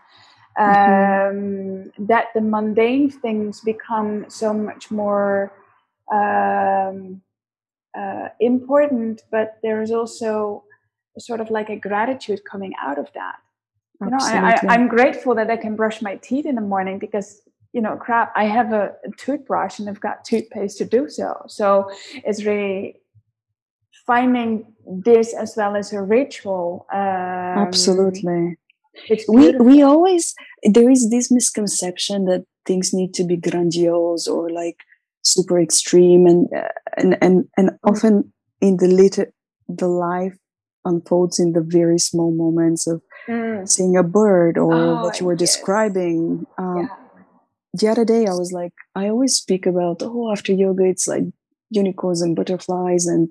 [0.61, 5.53] um, that the mundane things become so much more
[6.13, 7.23] um,
[7.97, 10.65] uh, important but there is also
[11.19, 13.37] sort of like a gratitude coming out of that.
[14.01, 17.43] You know I, i'm grateful that i can brush my teeth in the morning because
[17.75, 21.45] you know crap i have a, a toothbrush and i've got toothpaste to do so.
[21.49, 21.91] So
[22.25, 22.97] it's really
[24.07, 28.57] finding this as well as a ritual um, absolutely
[29.09, 29.67] it's we beautiful.
[29.67, 30.35] we always
[30.73, 34.77] there is this misconception that things need to be grandiose or like
[35.23, 39.27] super extreme and uh, and and, and often in the little
[39.69, 40.37] the life
[40.85, 45.27] unfolds in the very small moments of Mm, seeing a bird or Oh, what you
[45.27, 45.41] were yes.
[45.41, 46.89] describing um, yeah.
[47.75, 51.25] the other day i was like i always speak about oh after yoga it's like
[51.69, 53.31] unicorns and butterflies and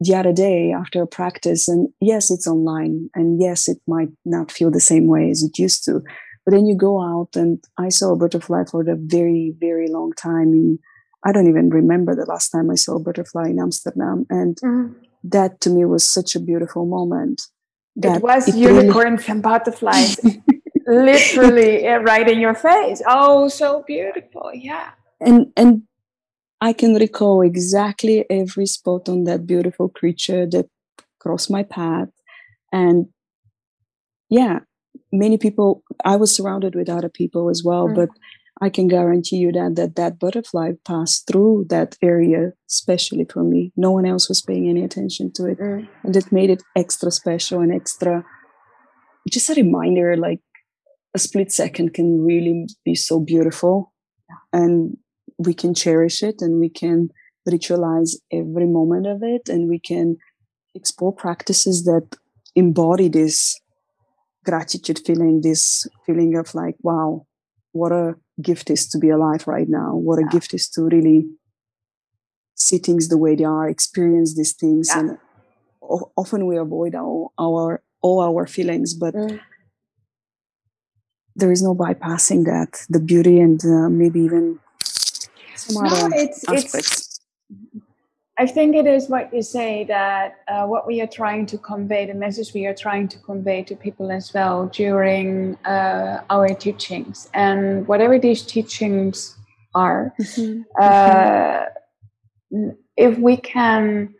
[0.00, 4.50] the other day after a practice and yes it's online and yes it might not
[4.50, 6.02] feel the same way as it used to.
[6.44, 10.12] But then you go out and i saw a butterfly for the very very long
[10.14, 10.78] time in
[11.26, 14.94] i don't even remember the last time i saw a butterfly in amsterdam and Mm.
[15.34, 17.38] that to me was such a beautiful moment
[17.96, 20.16] that it was really- unicorns and butterflies
[20.86, 23.02] literally right in your face.
[23.06, 24.90] Oh so beautiful yeah.
[25.20, 25.82] And and
[26.60, 30.66] I can recall exactly every spot on that beautiful creature that
[31.18, 32.08] crossed my path.
[32.72, 33.06] And
[34.28, 34.60] yeah,
[35.12, 37.94] many people, I was surrounded with other people as well, Mm.
[37.94, 38.08] but
[38.62, 43.72] I can guarantee you that, that that butterfly passed through that area, especially for me.
[43.76, 45.58] No one else was paying any attention to it.
[45.58, 45.88] Mm.
[46.04, 48.22] And it made it extra special and extra,
[49.30, 50.40] just a reminder like
[51.14, 53.92] a split second can really be so beautiful.
[54.52, 54.98] And
[55.46, 57.08] we can cherish it and we can
[57.48, 60.16] ritualize every moment of it and we can
[60.74, 62.06] explore practices that
[62.54, 63.58] embody this
[64.44, 67.26] gratitude feeling this feeling of like wow
[67.72, 70.34] what a gift is to be alive right now what a Yeah.
[70.36, 71.20] gift is to really
[72.54, 75.00] see things the way they are experience these things Yeah.
[75.00, 75.18] and
[75.82, 79.40] o- often we avoid our, our all our feelings but Mm.
[81.36, 84.58] there is no bypassing that the beauty and uh, maybe even
[85.68, 87.20] No, it's it's
[88.38, 92.06] I think it is what you say that uh, what we are trying to convey,
[92.06, 97.28] the message we are trying to convey to people as well during uh, our teachings,
[97.34, 99.36] and whatever these teachings
[99.74, 100.14] are,
[100.80, 101.66] uh,
[102.50, 104.14] n- if we can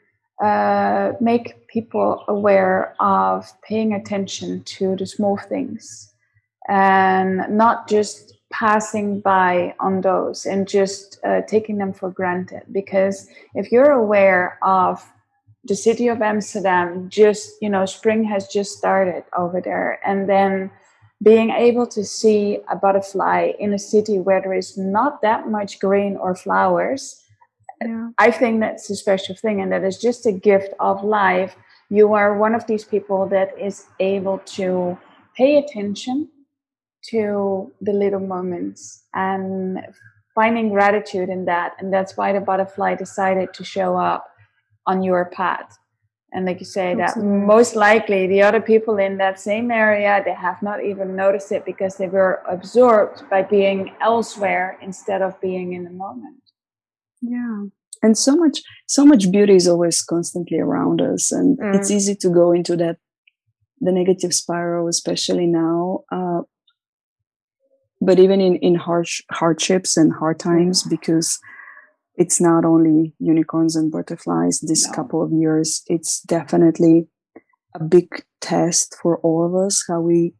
[0.44, 6.12] uh, make people aware of paying attention to the small things
[6.68, 12.62] and not just passing by on those and just uh, taking them for granted.
[12.72, 15.04] Because if you're aware of
[15.64, 20.00] the city of amsterdam just you know spring has just started over there.
[20.04, 20.70] And then
[21.22, 25.78] being able to see a butterfly in a city where there is not that much
[25.78, 27.22] green or flowers
[27.84, 28.08] yeah.
[28.18, 31.56] i think that's a special thing and that is just a gift of life.
[31.90, 34.96] You are one of these people that is able to
[35.36, 36.28] pay attention
[37.02, 39.80] to the little moments and
[40.34, 41.74] finding gratitude in that.
[41.78, 44.26] And that's why the butterfly decided to show up
[44.86, 45.78] on your path.
[46.32, 47.40] And like you say, Absolutely.
[47.40, 51.50] that most likely the other people in that same area, they have not even noticed
[51.50, 56.42] it because they were absorbed by being elsewhere instead of being in the moment.
[57.20, 57.64] Yeah.
[58.02, 61.32] And so much, so much beauty is always constantly around us.
[61.32, 61.74] And mm.
[61.74, 62.98] it's easy to go into that,
[63.80, 66.04] the negative spiral, especially now.
[66.12, 66.42] Uh,
[68.00, 71.38] but even in in harsh hardships and hard times because
[72.16, 74.92] it's not only unicorns and butterflies this no.
[74.92, 77.06] couple of years it's definitely
[77.74, 80.34] a big test for all of us how we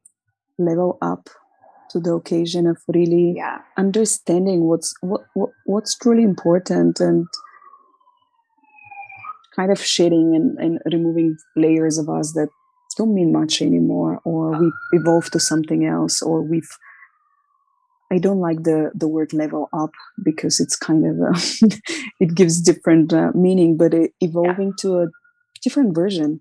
[0.58, 1.28] level up
[1.90, 3.58] to the occasion of really yeah.
[3.76, 7.26] understanding what's what, what what's truly important and
[9.56, 12.48] kind of shedding and, and removing layers of us that
[12.96, 16.70] don't mean much anymore or we evolve to something else or we've
[18.10, 19.92] I don't like the the word level up
[20.22, 21.32] because it's kind of a,
[22.20, 24.80] it gives different uh, meaning, but it, evolving yeah.
[24.80, 25.06] to a
[25.62, 26.40] different version.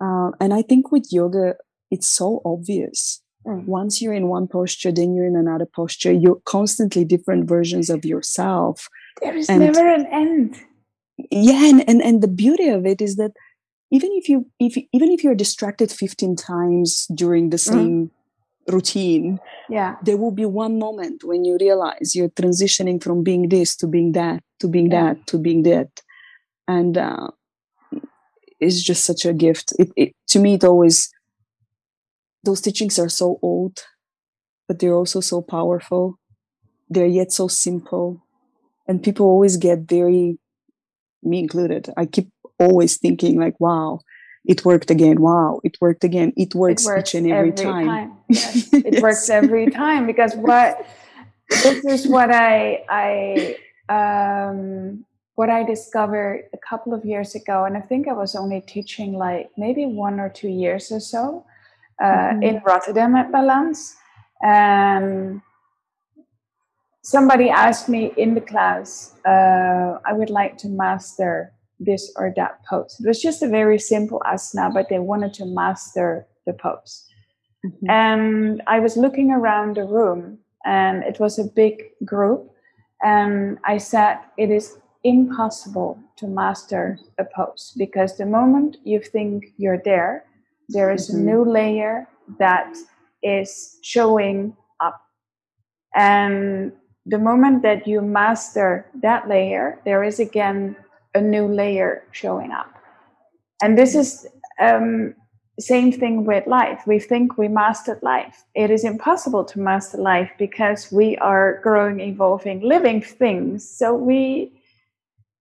[0.00, 1.56] Uh, and I think with yoga,
[1.90, 3.22] it's so obvious.
[3.46, 3.66] Mm.
[3.66, 6.12] Once you're in one posture, then you're in another posture.
[6.12, 8.88] You're constantly different versions of yourself.
[9.20, 10.56] There is and, never an end.
[11.30, 13.32] Yeah, and, and and the beauty of it is that
[13.90, 17.60] even if you if even if you're distracted 15 times during the mm.
[17.60, 18.10] same mm
[18.68, 19.96] routine yeah.
[20.02, 24.12] there will be one moment when you realize you're transitioning from being this to being
[24.12, 25.14] that to being yeah.
[25.14, 25.88] that to being that.
[26.68, 27.28] And uh,
[28.60, 29.72] it's just such a gift.
[29.78, 31.10] It, it, to me it always
[32.44, 33.82] those teachings are so old
[34.68, 36.18] but they're also so powerful.
[36.88, 38.24] They're yet so simple.
[38.86, 40.38] And people always get very
[41.22, 44.00] me included i keep always thinking like wow
[44.44, 45.20] it worked again.
[45.20, 46.32] Wow, it worked again.
[46.36, 47.86] It works, it works each and every, every time.
[47.86, 48.12] time.
[48.28, 49.02] Yes, it yes.
[49.02, 50.86] works every time because what
[51.50, 53.56] this is what I I
[53.88, 58.60] um, what I discovered a couple of years ago, and I think I was only
[58.62, 61.44] teaching like maybe one or two years or so
[62.02, 62.42] uh, mm-hmm.
[62.42, 63.94] in Rotterdam at Balance,
[64.42, 65.40] and
[67.02, 71.52] somebody asked me in the class, uh, I would like to master
[71.84, 72.96] this or that pose.
[73.00, 77.06] It was just a very simple asana, but they wanted to master the pose.
[77.64, 77.90] Mm-hmm.
[77.90, 82.50] And I was looking around the room, and it was a big group.
[83.02, 89.46] And I said, It is impossible to master a pose because the moment you think
[89.56, 90.24] you're there,
[90.68, 91.20] there is mm-hmm.
[91.20, 92.76] a new layer that
[93.22, 95.00] is showing up.
[95.94, 96.72] And
[97.06, 100.76] the moment that you master that layer, there is again
[101.14, 102.72] a new layer showing up.
[103.62, 104.26] And this is
[104.60, 105.14] um,
[105.60, 106.82] same thing with life.
[106.86, 108.44] We think we mastered life.
[108.54, 113.68] It is impossible to master life because we are growing, evolving, living things.
[113.68, 114.52] So we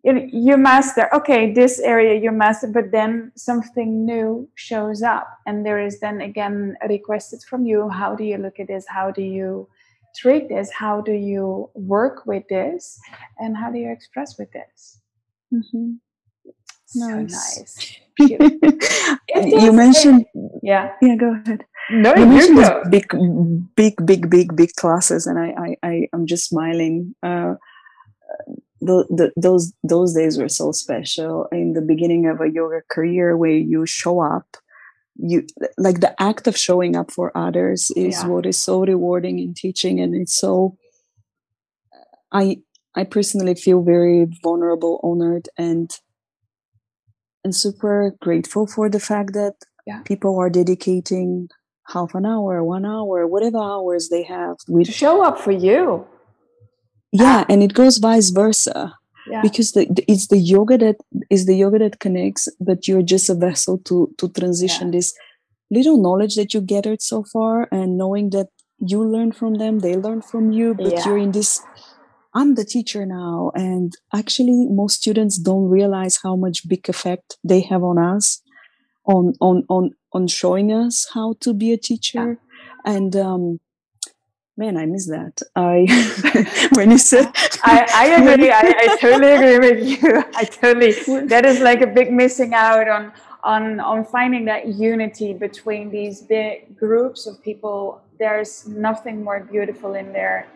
[0.04, 5.28] you, know, you master okay this area you master but then something new shows up
[5.46, 9.12] and there is then again requested from you how do you look at this how
[9.12, 9.68] do you
[10.16, 13.00] treat this how do you work with this
[13.38, 15.01] and how do you express with this
[15.54, 15.94] Mm-hmm.
[16.96, 17.98] Nice.
[18.20, 19.18] So nice.
[19.64, 20.26] you mentioned,
[20.62, 21.16] yeah, yeah.
[21.16, 21.66] Go ahead.
[21.90, 23.08] No, you, mentioned big,
[23.76, 27.16] big, big, big, big classes, and I, I, I am just smiling.
[27.24, 27.56] Uh,
[28.82, 33.38] the, the, those those days were so special in the beginning of a yoga career
[33.38, 34.58] where you show up
[35.18, 35.46] you
[35.78, 38.28] like the act of showing up for others is yeah.
[38.28, 40.76] what is so rewarding in teaching and it's so
[42.32, 42.58] i
[42.96, 45.92] I personally feel very vulnerable, honored, and
[47.44, 49.56] and super grateful for the fact that
[49.88, 50.02] yeah.
[50.04, 51.50] people are dedicating
[51.88, 56.06] half an hour, one hour, whatever hours they have with, to show up for you.
[57.12, 57.46] Yeah, ah.
[57.50, 58.94] and it goes vice versa.
[59.30, 59.42] Yeah.
[59.42, 60.96] Because the, the, it's the yoga that
[61.30, 64.98] is the yoga that connects, but you're just a vessel to to transition yeah.
[64.98, 65.14] this
[65.70, 68.48] little knowledge that you gathered so far, and knowing that
[68.80, 71.06] you learn from them, they learn from you, but yeah.
[71.06, 71.62] you're in this
[72.34, 73.52] I'm the teacher now.
[73.56, 78.42] And actually, most students don't realize how much big effect they have on us,
[79.06, 82.40] on on on on showing us how to be a teacher.
[82.86, 82.94] Yeah.
[82.94, 83.60] And um,
[84.58, 85.42] man, I miss that.
[85.56, 85.88] I
[86.74, 87.28] when you said,
[87.64, 88.52] I, I agree.
[88.52, 90.24] I, I totally agree with you.
[90.36, 90.92] I totally.
[91.28, 93.12] That is like a big missing out on
[93.44, 98.02] on on finding that unity between these big groups of people.
[98.20, 100.48] There's nothing more beautiful in there.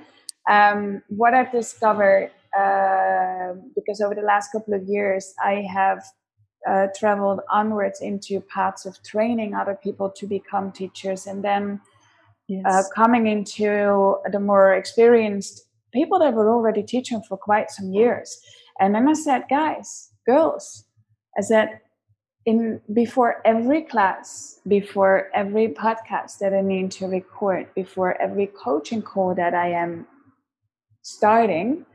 [0.49, 6.05] Um, what I've discovered uh, because over the last couple of years, I have
[6.67, 12.47] uh, traveled onwards into paths of training other people to become teachers and then uh,
[12.47, 12.63] yes.
[12.65, 18.39] uh, coming into the more experienced people that were already teaching for quite some years.
[18.79, 20.85] And then I said, guys, girls,
[21.37, 21.79] I said,
[22.45, 29.01] in before every class, before every podcast that I need to record, before every coaching
[29.01, 30.05] call that I am
[31.05, 31.85] starting,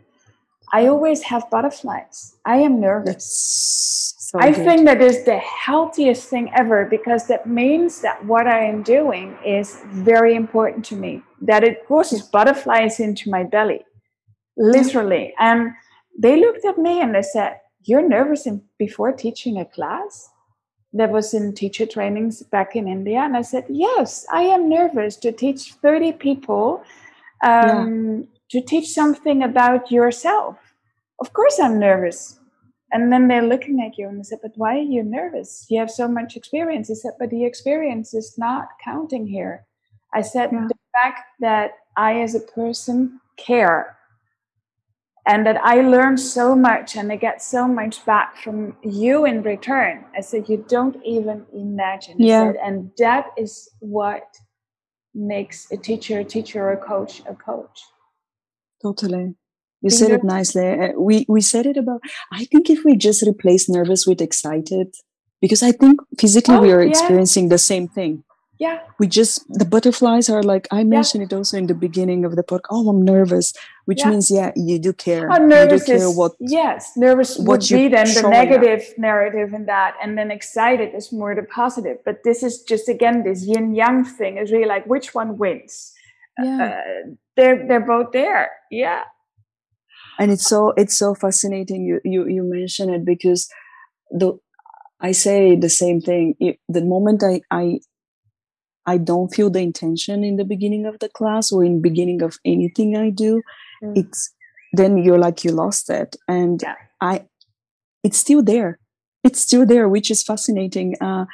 [0.73, 2.37] I always have butterflies.
[2.47, 4.15] I am nervous.
[4.19, 4.65] So I good.
[4.65, 9.37] think that is the healthiest thing ever because that means that what I am doing
[9.45, 11.23] is very important to me.
[11.43, 13.85] That it causes butterflies into my belly,
[14.57, 15.35] literally.
[15.41, 15.73] And
[16.17, 20.31] they looked at me and they said, You're nervous in, before teaching a class?
[20.93, 23.19] That was in teacher trainings back in India.
[23.19, 26.85] And I said, Yes, I am nervous to teach 30 people
[27.43, 28.40] um, yeah.
[28.51, 30.57] To teach something about yourself.
[31.21, 32.41] Of course, I'm nervous
[32.93, 35.67] and then they're looking at you and they said, But why are you nervous?
[35.69, 36.89] You have so much experience.
[36.89, 39.67] He said, But the experience is not counting here.
[40.13, 40.67] I said, yeah.
[40.69, 43.97] The fact that I, as a person, care
[45.27, 49.43] and that I learn so much and I get so much back from you in
[49.43, 50.05] return.
[50.17, 52.17] I said, You don't even imagine.
[52.19, 52.53] Yeah.
[52.53, 54.25] Said, and that is what
[55.15, 57.81] makes a teacher a teacher or a coach a coach.
[58.83, 59.35] Totally.
[59.83, 60.69] You said it nicely.
[60.69, 62.03] Uh, we we said it about.
[62.33, 64.95] I think if we just replace nervous with excited,
[65.41, 66.91] because I think physically oh, we are yeah.
[66.91, 68.25] experiencing the same thing.
[68.59, 68.81] Yeah.
[68.99, 71.29] We just the butterflies are like I mentioned yeah.
[71.29, 72.69] it also in the beginning of the podcast.
[72.69, 73.55] Oh, I'm nervous,
[73.87, 74.11] which yeah.
[74.11, 75.33] means yeah, you do care.
[75.33, 78.99] Oh, nervous you do care what yes, nervous what would be then the negative up.
[78.99, 82.05] narrative in that, and then excited is more the positive.
[82.05, 85.95] But this is just again this yin yang thing is really like which one wins.
[86.39, 86.83] Yeah.
[87.07, 87.11] Uh,
[87.41, 88.51] they're they're both there.
[88.71, 89.05] Yeah
[90.21, 93.49] and it's so it's so fascinating you you you mention it because
[94.11, 94.39] the
[95.01, 96.35] i say the same thing
[96.69, 97.81] the moment i i
[98.87, 102.39] i don't feel the intention in the beginning of the class or in beginning of
[102.45, 103.43] anything i do
[103.83, 103.97] mm.
[103.97, 104.33] it's
[104.73, 106.75] then you're like you lost it and yeah.
[107.01, 107.25] i
[108.05, 108.79] it's still there
[109.25, 111.25] it's still there which is fascinating uh,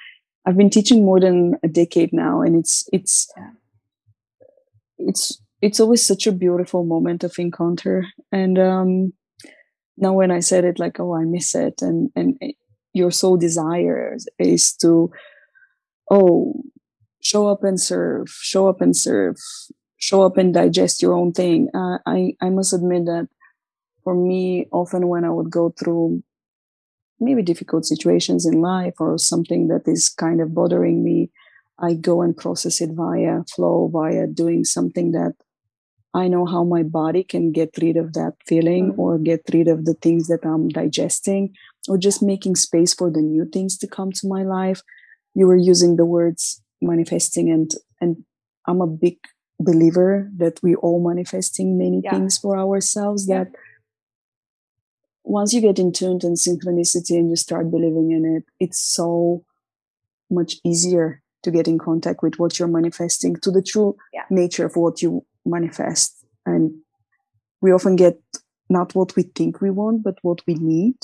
[0.47, 3.51] i've been teaching more than a decade now and it's it's yeah.
[4.99, 8.07] it's it's always such a beautiful moment of encounter.
[8.31, 9.13] And um
[9.97, 12.39] now when i said it like oh i miss it and and
[12.93, 15.11] your sole desire is to
[16.11, 16.63] oh
[17.21, 19.37] show up and serve show up and serve
[19.97, 21.69] show up and digest your own thing.
[21.75, 23.27] Uh, i i must admit that
[24.05, 26.23] for me often when i would go through
[27.19, 31.31] maybe difficult situations in life or something that is kind of bothering me
[31.89, 35.35] i go and process it via flow via doing something that
[36.15, 39.01] I know how my body can get rid of that feeling mm-hmm.
[39.01, 41.55] or get rid of the things that I'm digesting
[41.89, 44.83] or just making space for the new things to come to my life.
[45.35, 48.25] You were using the words manifesting and and
[48.67, 49.19] I'm a big
[49.59, 52.11] believer that we all manifesting many yeah.
[52.11, 53.49] things for ourselves that
[55.25, 59.45] once you get in tune and synchronicity and you start believing in it, it's so
[60.31, 64.25] much easier to get in contact with what you're manifesting to the true yeah.
[64.31, 66.25] nature of what you manifest.
[66.45, 66.73] And
[67.61, 68.21] we often get
[68.69, 70.97] not what we think we want, but what we need.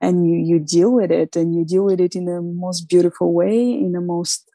[0.00, 3.32] And you, you deal with it and you deal with it in the most beautiful
[3.32, 4.50] way, in the most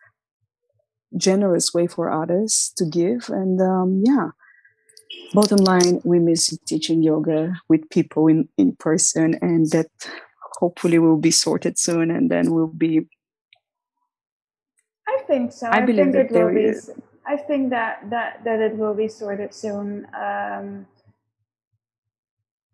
[1.18, 3.30] generous way for others to give.
[3.30, 4.30] And um, yeah,
[5.34, 9.88] bottom line, we miss teaching yoga with people in, in person, and that
[10.60, 12.12] hopefully will be sorted soon.
[12.12, 13.08] And then we'll be.
[15.08, 15.68] I think so.
[15.68, 16.92] I, I believe that there is.
[17.30, 20.07] I think that that that it will be sorted soon.
[20.15, 20.88] Um,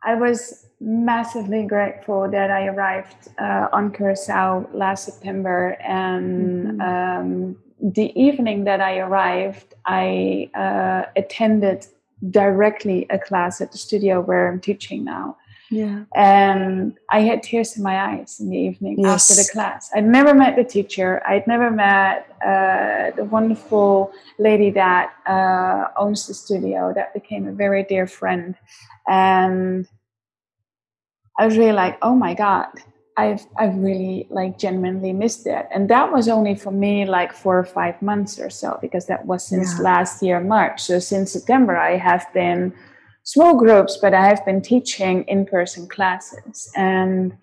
[0.02, 6.82] I was massively grateful that I arrived uh, on Curacao last September, and mm-hmm.
[6.82, 11.88] um, the evening that I arrived, I uh, attended
[12.30, 15.38] directly a class at the studio where I'm teaching now.
[15.72, 16.06] Yeah.
[16.16, 19.32] And I had tears in my eyes in the evening yes.
[19.32, 19.92] after the class.
[19.96, 21.22] I'd never met the teacher.
[21.28, 27.52] I'd never met uh, the wonderful lady that uh, owns the studio that became a
[27.52, 28.56] very dear friend.
[29.08, 29.88] And
[31.38, 32.68] I was really like, oh my God,
[33.18, 37.58] I've I've really like genuinely missed that, and that was only for me like four
[37.58, 39.84] or five months or so because that was since yeah.
[39.84, 40.82] last year March.
[40.82, 42.74] So since September, I have been
[43.26, 47.36] small groups, but I have been teaching in person classes, and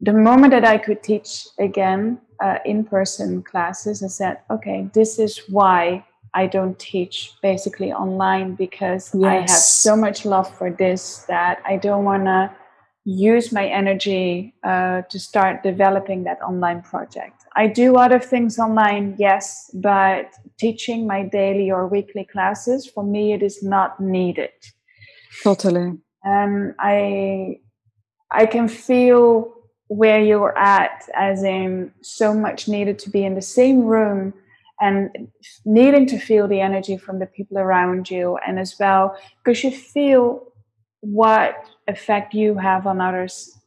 [0.00, 5.18] the moment that I could teach again uh, in person classes, I said, okay, this
[5.18, 6.04] is why
[6.34, 9.24] I don't teach basically online because yes.
[9.24, 12.54] I have so much love for this that I don't want to
[13.06, 17.44] use my energy uh, to start developing that online project.
[17.54, 23.32] I do other things online, yes, but teaching my daily or weekly classes for me
[23.32, 24.50] it is not needed.
[25.44, 25.92] Totally.
[26.24, 27.60] And I
[28.32, 29.54] I can feel
[29.86, 34.34] where you're at, as in so much needed to be in the same room
[34.80, 35.28] and
[35.64, 39.70] needing to feel the energy from the people around you, and as well because you
[39.70, 40.42] feel
[41.02, 41.54] what
[41.88, 43.58] effect you have on others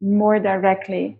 [0.00, 1.18] more directly.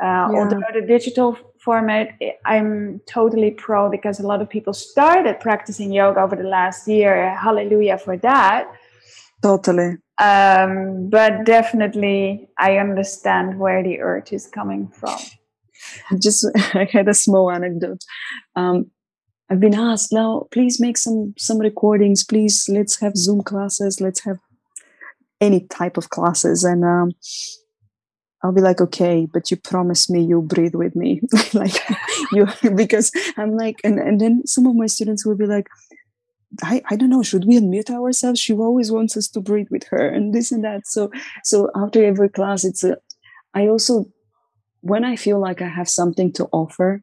[0.00, 0.28] Uh, yeah.
[0.32, 6.20] Although the digital format, I'm totally pro because a lot of people started practicing yoga
[6.20, 7.34] over the last year.
[7.36, 8.70] Hallelujah for that.
[9.42, 9.96] Totally.
[10.20, 15.18] Um, but definitely, I understand where the urge is coming from.
[16.22, 18.04] Just, I had a small anecdote.
[18.56, 18.90] Um,
[19.50, 22.22] I've been asked now, please make some some recordings.
[22.22, 24.00] Please, let's have Zoom classes.
[24.00, 24.38] Let's have
[25.40, 27.12] any type of classes and um,
[28.42, 31.20] I'll be like, okay, but you promise me you'll breathe with me,
[31.52, 31.74] like
[32.32, 35.68] you, because I'm like, and and then some of my students will be like,
[36.62, 38.40] I, I don't know, should we unmute ourselves?
[38.40, 40.86] She always wants us to breathe with her and this and that.
[40.86, 41.10] So
[41.44, 42.96] so after every class, it's a,
[43.54, 44.06] I also
[44.80, 47.02] when I feel like I have something to offer,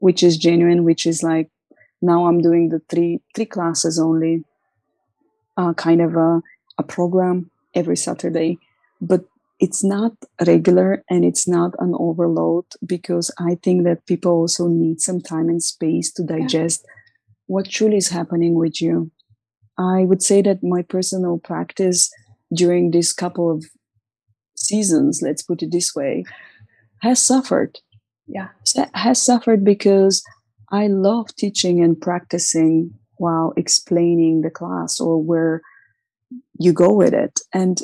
[0.00, 1.50] which is genuine, which is like
[2.02, 4.42] now I'm doing the three three classes only,
[5.56, 6.42] uh, kind of a,
[6.78, 8.58] a program every Saturday,
[9.00, 9.24] but
[9.60, 10.12] it's not
[10.46, 15.48] regular and it's not an overload because I think that people also need some time
[15.48, 16.92] and space to digest yeah.
[17.46, 19.10] what truly is happening with you.
[19.78, 22.12] I would say that my personal practice
[22.52, 23.64] during this couple of
[24.56, 26.24] seasons, let's put it this way,
[27.00, 27.78] has suffered.
[28.26, 28.48] Yeah.
[28.94, 30.22] Has suffered because
[30.70, 35.62] I love teaching and practicing while explaining the class or where
[36.58, 37.40] you go with it.
[37.52, 37.80] And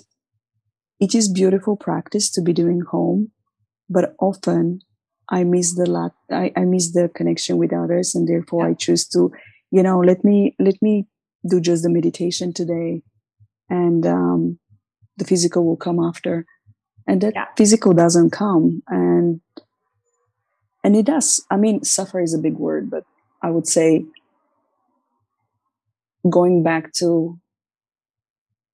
[0.98, 3.30] it is beautiful practice to be doing home,
[3.88, 4.80] but often
[5.28, 8.14] I miss the lack, I, I miss the connection with others.
[8.14, 8.70] And therefore yeah.
[8.70, 9.32] I choose to,
[9.70, 11.07] you know, let me, let me
[11.48, 13.03] do just the meditation today
[13.68, 14.59] and, um,
[15.16, 16.46] the physical will come after.
[17.07, 17.46] And that yeah.
[17.57, 18.82] physical doesn't come.
[18.88, 19.40] And,
[20.82, 21.44] and it does.
[21.51, 23.05] I mean, suffer is a big word, but
[23.42, 24.05] I would say
[26.28, 27.38] going back to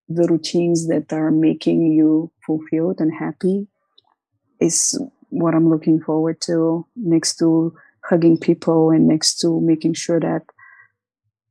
[0.08, 3.66] the routines that are making you fulfilled and happy
[4.60, 5.00] is
[5.30, 7.74] what I'm looking forward to next to
[8.08, 10.42] hugging people and next to making sure that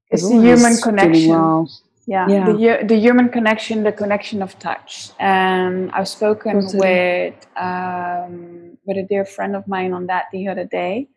[0.10, 1.30] it's the human connection.
[1.30, 1.70] Well.
[2.08, 2.46] Yeah, yeah.
[2.46, 5.10] The, the human connection, the connection of touch.
[5.20, 10.66] And I've spoken with um, with a dear friend of mine on that the other
[10.66, 11.10] day,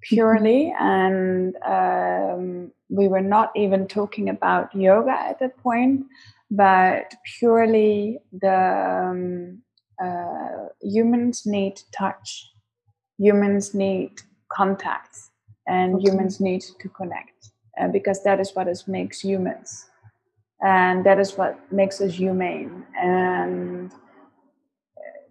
[0.00, 6.06] purely, and um, we were not even talking about yoga at that point,
[6.50, 9.62] but purely the um,
[10.02, 12.50] uh, humans need touch,
[13.18, 14.20] humans need
[14.50, 15.16] contact,
[15.66, 16.10] and okay.
[16.10, 19.86] humans need to connect uh, because that is what is, makes humans,
[20.60, 23.92] and that is what makes us humane, and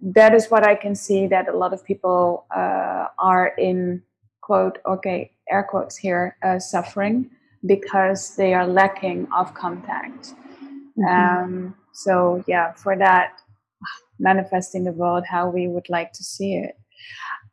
[0.01, 4.01] that is what I can see that a lot of people uh, are in
[4.41, 7.30] quote okay air quotes here uh, suffering
[7.65, 10.34] because they are lacking of contact
[10.99, 11.43] Mm-hmm.
[11.43, 13.39] Um, so yeah, for that,
[14.19, 16.77] manifesting the world how we would like to see it.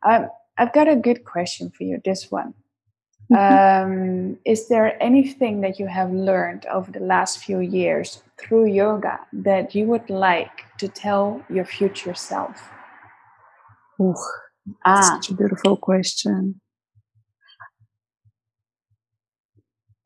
[0.05, 0.27] Um,
[0.57, 2.01] I've got a good question for you.
[2.03, 2.53] This one.
[3.31, 3.91] Mm-hmm.
[3.91, 9.19] Um, is there anything that you have learned over the last few years through yoga
[9.33, 12.69] that you would like to tell your future self?
[14.01, 14.15] Ooh,
[14.85, 15.01] ah.
[15.01, 16.61] such a beautiful question.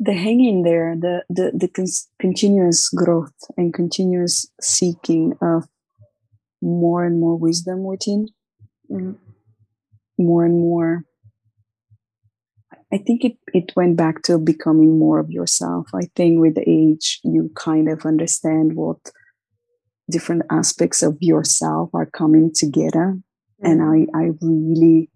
[0.02, 5.68] The hanging there, the the the cons- continuous growth and continuous seeking of
[6.60, 8.28] more and more wisdom within,
[8.90, 9.16] mm.
[10.18, 11.04] more and more.
[12.92, 15.90] I think it it went back to becoming more of yourself.
[15.94, 18.98] I think with age, you kind of understand what
[20.10, 23.22] different aspects of yourself are coming together, mm.
[23.62, 25.12] and I I really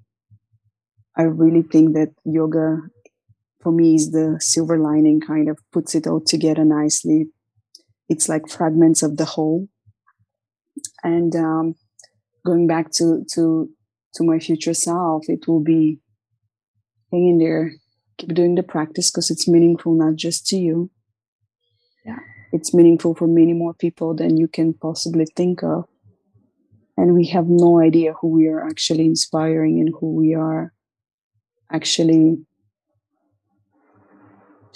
[1.17, 2.81] I really think that yoga
[3.65, 7.25] for me is the silver lining kind of puts it all together nicely.
[8.07, 9.67] It's like fragments of the whole.
[11.03, 11.73] And um,
[12.45, 13.67] going back to to
[14.13, 15.99] to my future self, it will be
[17.11, 17.71] hang in there,
[18.19, 20.91] keep doing the practice because it's meaningful not just to you.
[22.05, 22.19] Yeah.
[22.53, 25.85] It's meaningful for many more people than you can possibly think of.
[26.97, 30.71] And we have no idea who we are actually inspiring and who we are
[31.71, 32.45] actually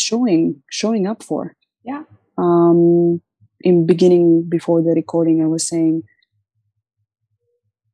[0.01, 1.55] showing showing up for.
[1.83, 2.03] Yeah.
[2.37, 3.21] Um
[3.61, 6.03] in beginning before the recording I was saying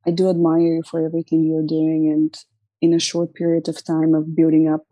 [0.07, 2.37] I do admire you for everything you're doing and
[2.81, 4.85] in a short period of time of building up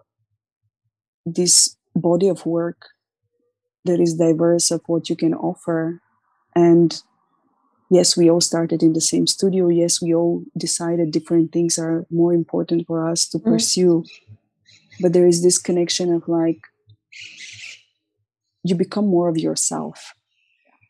[1.25, 2.89] this body of work
[3.85, 6.01] that is diverse of what you can offer
[6.55, 7.03] and
[7.91, 12.05] yes we all started in the same studio yes we all decided different things are
[12.09, 13.43] more important for us to mm.
[13.43, 14.03] pursue
[14.99, 16.61] but there is this connection of like
[18.63, 20.13] you become more of yourself.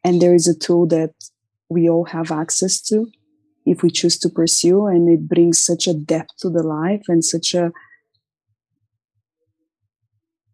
[0.03, 1.13] And there is a tool that
[1.69, 3.07] we all have access to
[3.65, 7.23] if we choose to pursue and it brings such a depth to the life and
[7.23, 7.71] such a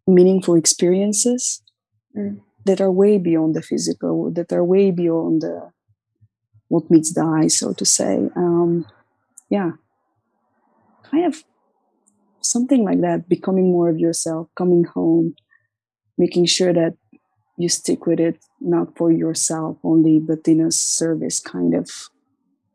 [0.06, 1.62] meaningful experiences
[2.16, 2.40] mm.
[2.64, 5.70] that are way beyond the physical that are way beyond the
[6.68, 8.28] what meets the eye so to say.
[8.36, 8.86] Um,
[9.48, 9.72] yeah.
[11.02, 11.42] Kind of
[12.40, 15.34] something like that becoming more of yourself coming home
[16.24, 16.94] making sure that
[17.56, 21.86] you stick with it not for yourself only but in a service kind of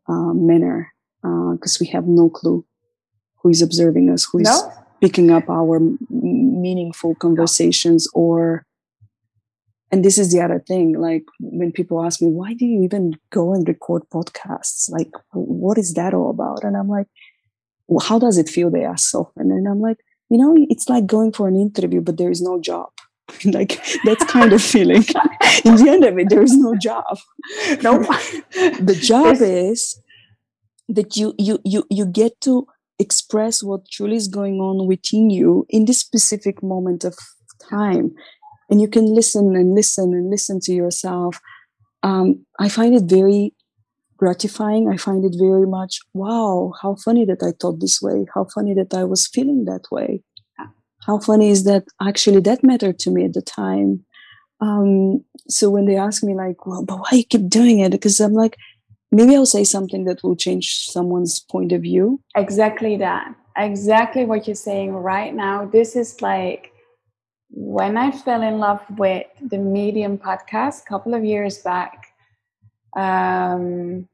[0.08, 0.92] uh, manner
[1.22, 2.64] because uh, we have no clue
[3.46, 4.72] who is observing us, who is no?
[5.00, 5.80] picking up our
[6.10, 8.22] meaningful conversations no.
[8.22, 8.66] or
[9.92, 13.12] and this is the other thing like when people ask me why do you even
[13.30, 17.06] go and record podcasts like what is that all about and i'm like
[17.88, 21.06] well, how does it feel they ask often and i'm like you know it's like
[21.06, 22.88] going for an interview but there is no job
[23.44, 25.04] like that's kind of feeling.
[25.64, 27.18] In the end of it there is no job.
[27.82, 27.98] No.
[28.80, 30.00] The job is
[30.88, 32.66] that you you you you get to
[32.98, 37.16] express what truly is going on within you in this specific moment of
[37.68, 38.14] time.
[38.70, 41.40] And you can listen and listen and listen to yourself.
[42.02, 43.54] Um, i find it very
[44.16, 44.88] gratifying.
[44.88, 48.26] I find it very much wow how funny that i thought this way.
[48.34, 50.22] How funny that i was feeling that way
[51.06, 54.04] how funny is that actually that mattered to me at the time.
[54.60, 57.90] Um, so when they ask me like well but why you keep doing it?
[57.92, 58.56] Because i'm like
[59.12, 62.20] maybe i'll say something that will change someone's point of view.
[62.34, 63.34] Exactly that.
[63.56, 65.66] Exactly what you're saying right now.
[65.66, 66.72] This is like
[67.50, 72.08] when i fell in love with the medium podcast a couple of years back
[72.96, 74.08] um,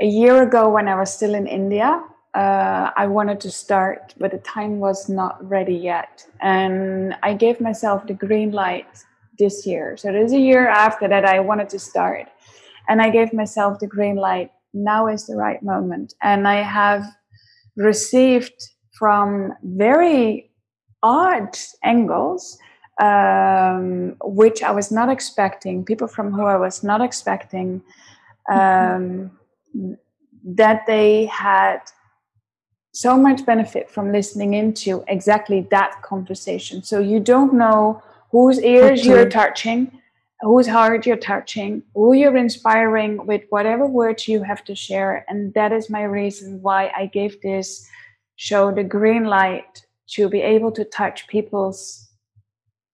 [0.00, 2.02] a year ago when i was still in india
[2.34, 6.24] uh, I wanted to start, but the time was not ready yet.
[6.40, 9.04] And I gave myself the green light
[9.38, 9.96] this year.
[9.96, 12.28] So there's a year after that I wanted to start.
[12.88, 14.50] And I gave myself the green light.
[14.74, 16.14] Now is the right moment.
[16.22, 17.04] And I have
[17.76, 18.60] received
[18.92, 20.50] from very
[21.02, 22.58] odd angles,
[23.00, 27.82] um, which I was not expecting, people from who I was not expecting,
[28.50, 29.30] um,
[29.76, 29.92] mm-hmm.
[30.44, 31.80] that they had
[32.98, 36.82] so much benefit from listening into exactly that conversation.
[36.82, 39.08] So you don't know whose ears okay.
[39.08, 40.00] you're touching,
[40.40, 45.24] whose heart you're touching, who you're inspiring with whatever words you have to share.
[45.28, 47.86] And that is my reason why I gave this
[48.34, 52.08] show the green light to be able to touch people's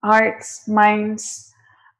[0.03, 1.51] hearts, minds,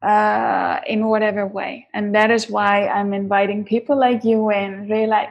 [0.03, 1.87] uh, in whatever way.
[1.95, 5.29] And that is why I'm inviting people like you in, really like,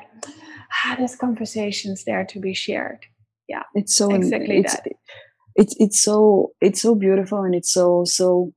[0.74, 3.06] ah, there's conversations there to be shared.
[3.48, 4.86] Yeah, it's so exactly it's, that.
[5.56, 8.52] It's it's so it's so beautiful and it's so so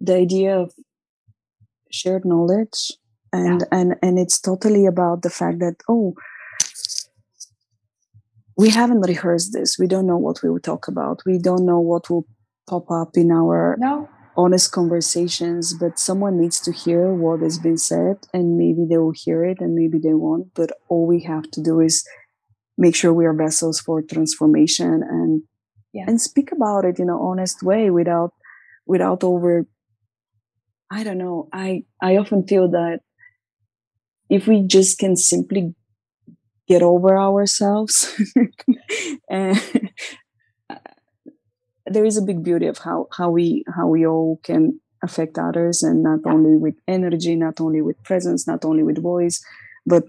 [0.00, 0.72] the idea of
[1.90, 2.92] shared knowledge
[3.32, 3.78] and yeah.
[3.78, 6.14] and and it's totally about the fact that oh
[8.56, 11.80] we haven't rehearsed this we don't know what we will talk about we don't know
[11.80, 12.26] what will
[12.68, 17.76] pop up in our no honest conversations, but someone needs to hear what has been
[17.76, 20.54] said, and maybe they will hear it and maybe they won't.
[20.54, 22.06] But all we have to do is
[22.78, 25.42] make sure we are vessels for transformation and
[25.92, 26.04] yeah.
[26.06, 28.32] and speak about it in an honest way without
[28.86, 29.66] without over
[30.90, 31.48] I don't know.
[31.52, 33.00] I I often feel that
[34.28, 35.74] if we just can simply
[36.66, 38.14] get over ourselves
[39.30, 39.60] and
[41.90, 45.82] there is a big beauty of how how we how we all can affect others
[45.82, 46.32] and not yeah.
[46.32, 49.42] only with energy not only with presence not only with voice
[49.86, 50.04] but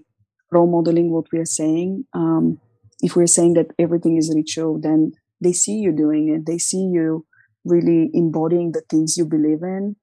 [0.50, 2.04] role modeling what we are saying.
[2.12, 2.60] Um,
[3.00, 6.46] if we're saying that everything is ritual then they see you doing it.
[6.46, 7.26] They see you
[7.64, 9.96] really embodying the things you believe in.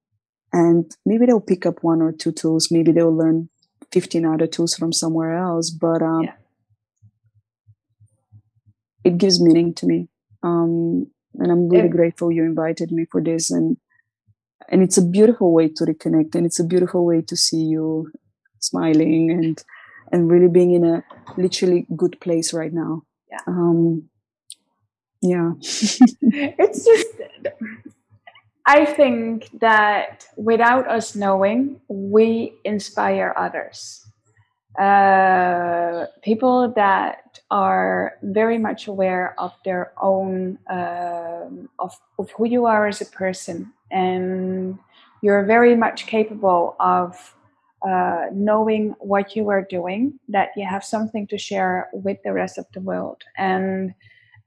[0.52, 2.70] And maybe they'll pick up one or two tools.
[2.70, 3.48] Maybe they'll learn
[3.92, 5.70] 15 other tools from somewhere else.
[5.70, 6.34] But um, yeah.
[9.04, 10.08] it gives meaning to me.
[10.42, 11.06] Um,
[11.38, 13.50] and i'm really grateful you invited me for this.
[13.50, 13.76] And
[14.70, 16.34] and it's a beautiful way to reconnect.
[16.34, 18.10] And it's a beautiful way to see you
[18.60, 19.62] smiling and
[20.12, 21.04] and really being in a
[21.36, 23.02] literally good place right now.
[23.30, 23.40] Yeah.
[23.46, 24.08] Um
[25.22, 25.52] yeah.
[25.62, 27.08] It's just
[28.66, 33.99] I think that without us knowing, we inspire others.
[34.78, 41.46] Uh, people that are very much aware of their own, uh,
[41.78, 44.78] of, of who you are as a person, and
[45.22, 47.34] you're very much capable of
[47.86, 52.58] uh, knowing what you are doing, that you have something to share with the rest
[52.58, 53.22] of the world.
[53.36, 53.94] And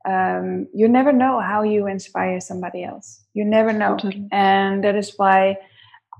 [0.06, 3.22] um, you never know how you inspire somebody else.
[3.34, 4.28] You never know, totally.
[4.32, 5.58] and that is why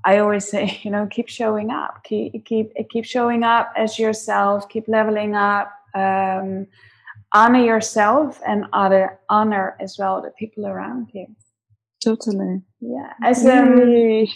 [0.04, 4.68] I always say, you know, keep showing up, keep keep keep showing up as yourself,
[4.68, 6.66] keep leveling up, um,
[7.32, 11.26] honor yourself, and other honor as well the people around you.
[12.02, 12.62] Totally.
[12.80, 13.12] Yeah.
[13.22, 14.26] As um,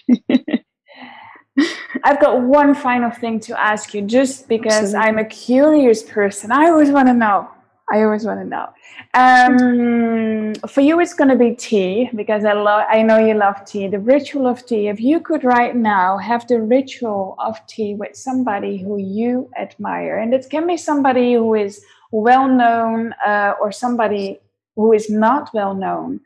[2.04, 5.08] I've got one final thing to ask you, just because Absolutely.
[5.08, 6.52] I'm a curious person.
[6.52, 7.50] I always want to know
[7.90, 8.68] I always want to know.
[9.14, 12.84] Um, for you, it's going to be tea because I love.
[12.90, 13.88] I know you love tea.
[13.88, 14.88] The ritual of tea.
[14.88, 20.18] If you could right now have the ritual of tea with somebody who you admire,
[20.18, 21.82] and it can be somebody who is
[22.12, 24.40] well known uh, or somebody
[24.76, 26.20] who is not well known.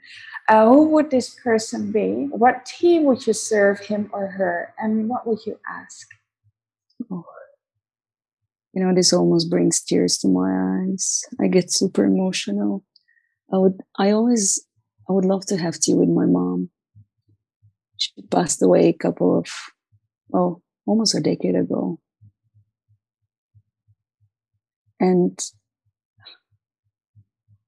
[0.49, 2.29] Uh, who would this person be?
[2.31, 6.09] What tea would you serve him or her, and what would you ask?
[7.11, 7.25] Oh
[8.73, 11.23] you know this almost brings tears to my eyes.
[11.41, 12.85] I get super emotional.
[13.53, 14.65] I would i always
[15.09, 16.71] i would love to have tea with my mom.
[17.99, 19.47] She passed away a couple of
[20.35, 22.01] oh almost a decade ago.
[24.99, 25.39] And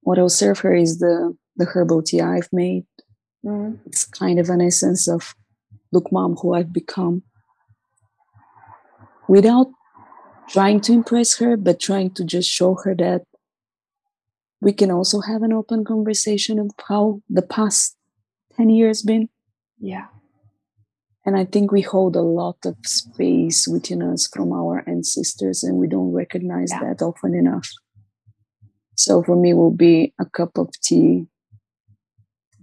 [0.00, 2.86] what i'll serve her is the the herbal tea i've made.
[3.44, 3.78] Mm.
[3.84, 5.34] it's kind of an essence of
[5.92, 7.22] look mom who i've become.
[9.28, 9.68] Without
[10.48, 13.22] trying to impress her, but trying to just show her that
[14.60, 17.96] we can also have an open conversation of how the past
[18.56, 19.28] 10 years been.
[19.78, 20.06] Yeah.
[21.26, 25.78] And I think we hold a lot of space within us from our ancestors, and
[25.78, 26.80] we don't recognize yeah.
[26.80, 27.70] that often enough.
[28.96, 31.26] So for me, will be a cup of tea.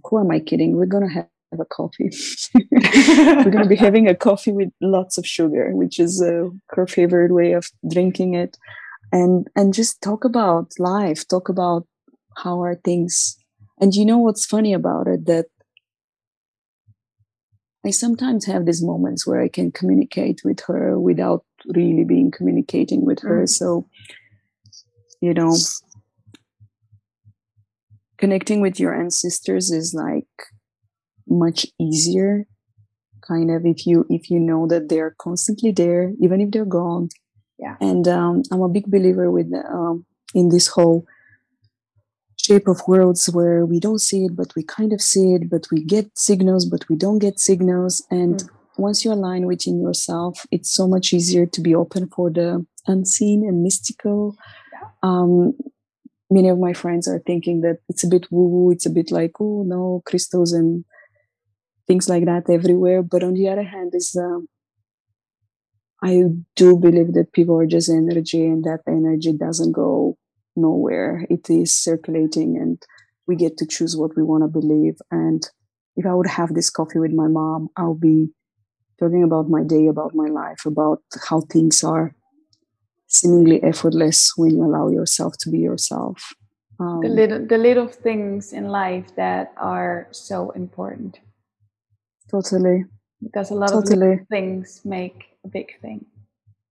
[0.04, 0.76] Who am I kidding?
[0.76, 2.10] We're gonna have have a coffee.
[2.54, 6.86] We're going to be having a coffee with lots of sugar, which is uh, her
[6.86, 8.56] favorite way of drinking it,
[9.12, 11.86] and and just talk about life, talk about
[12.38, 13.36] how are things.
[13.80, 15.46] And you know what's funny about it that
[17.84, 23.04] I sometimes have these moments where I can communicate with her without really being communicating
[23.04, 23.42] with her.
[23.42, 23.48] Mm.
[23.48, 23.86] So,
[25.20, 25.56] you know,
[28.18, 30.28] connecting with your ancestors is like
[31.26, 32.46] much easier
[33.22, 37.08] kind of if you if you know that they're constantly there even if they're gone
[37.58, 40.04] yeah and um, i'm a big believer with um,
[40.34, 41.06] in this whole
[42.36, 45.66] shape of worlds where we don't see it but we kind of see it but
[45.70, 48.48] we get signals but we don't get signals and mm.
[48.76, 53.46] once you align within yourself it's so much easier to be open for the unseen
[53.46, 54.36] and mystical
[54.72, 54.88] yeah.
[55.04, 55.54] um,
[56.30, 59.12] many of my friends are thinking that it's a bit woo woo it's a bit
[59.12, 60.84] like oh no crystals and
[61.92, 63.02] things like that everywhere.
[63.02, 64.48] But on the other hand, is um,
[66.02, 66.22] I
[66.56, 70.16] do believe that people are just energy, and that energy doesn't go
[70.56, 71.26] nowhere.
[71.28, 72.82] It is circulating, and
[73.26, 74.96] we get to choose what we want to believe.
[75.10, 75.42] And
[75.94, 78.30] if I would have this coffee with my mom, I'll be
[78.98, 82.14] talking about my day, about my life, about how things are
[83.06, 86.32] seemingly effortless when you allow yourself to be yourself.
[86.80, 91.20] Um, the little the little things in life that are so important.
[92.32, 92.86] Totally.
[93.22, 94.14] Because a lot totally.
[94.14, 96.04] of things make a big thing.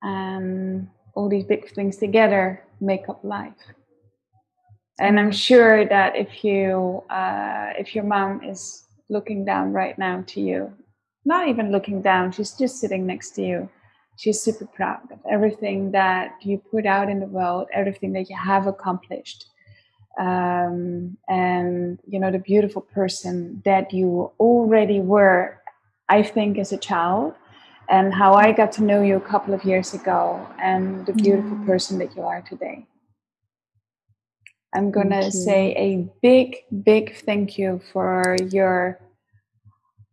[0.01, 3.53] And all these big things together make up life.
[4.99, 10.23] And I'm sure that if you, uh, if your mom is looking down right now
[10.27, 10.73] to you,
[11.25, 13.69] not even looking down, she's just sitting next to you.
[14.17, 18.35] She's super proud of everything that you put out in the world, everything that you
[18.37, 19.45] have accomplished.
[20.19, 25.61] Um, and you know the beautiful person that you already were
[26.09, 27.33] i think as a child
[27.89, 31.57] and how i got to know you a couple of years ago and the beautiful
[31.57, 31.65] mm.
[31.65, 32.85] person that you are today
[34.75, 38.99] i'm gonna say a big big thank you for your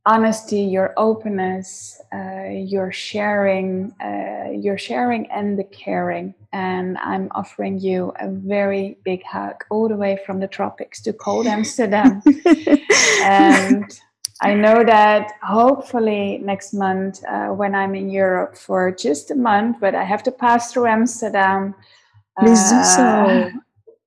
[0.07, 6.35] honesty your openness uh, your sharing, uh, your sharing and the caring.
[6.53, 11.13] And I'm offering you a very big hug all the way from the tropics to
[11.13, 12.23] cold Amsterdam.
[13.23, 14.01] and
[14.41, 19.79] I know that hopefully next month, uh, when I'm in Europe for just a month,
[19.81, 21.75] but I have to pass through Amsterdam.
[22.39, 23.03] Please do so.
[23.03, 23.51] Uh,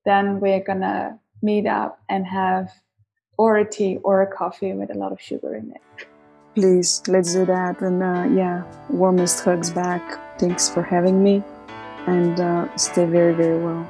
[0.06, 2.72] then we're gonna meet up and have
[3.38, 5.82] or a tea or a coffee with a lot of sugar in it.
[6.56, 7.82] Please, let's do that.
[7.82, 10.40] And uh, yeah, warmest hugs back.
[10.40, 11.44] Thanks for having me.
[12.08, 13.88] And uh, stay very, very well.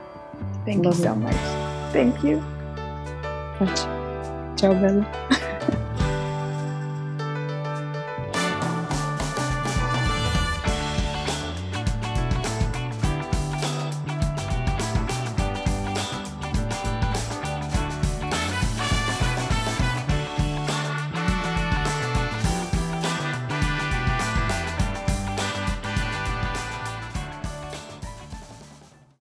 [0.66, 1.36] Thank Love you so much.
[1.92, 2.44] Thank you.
[4.58, 5.38] Ciao, Bella.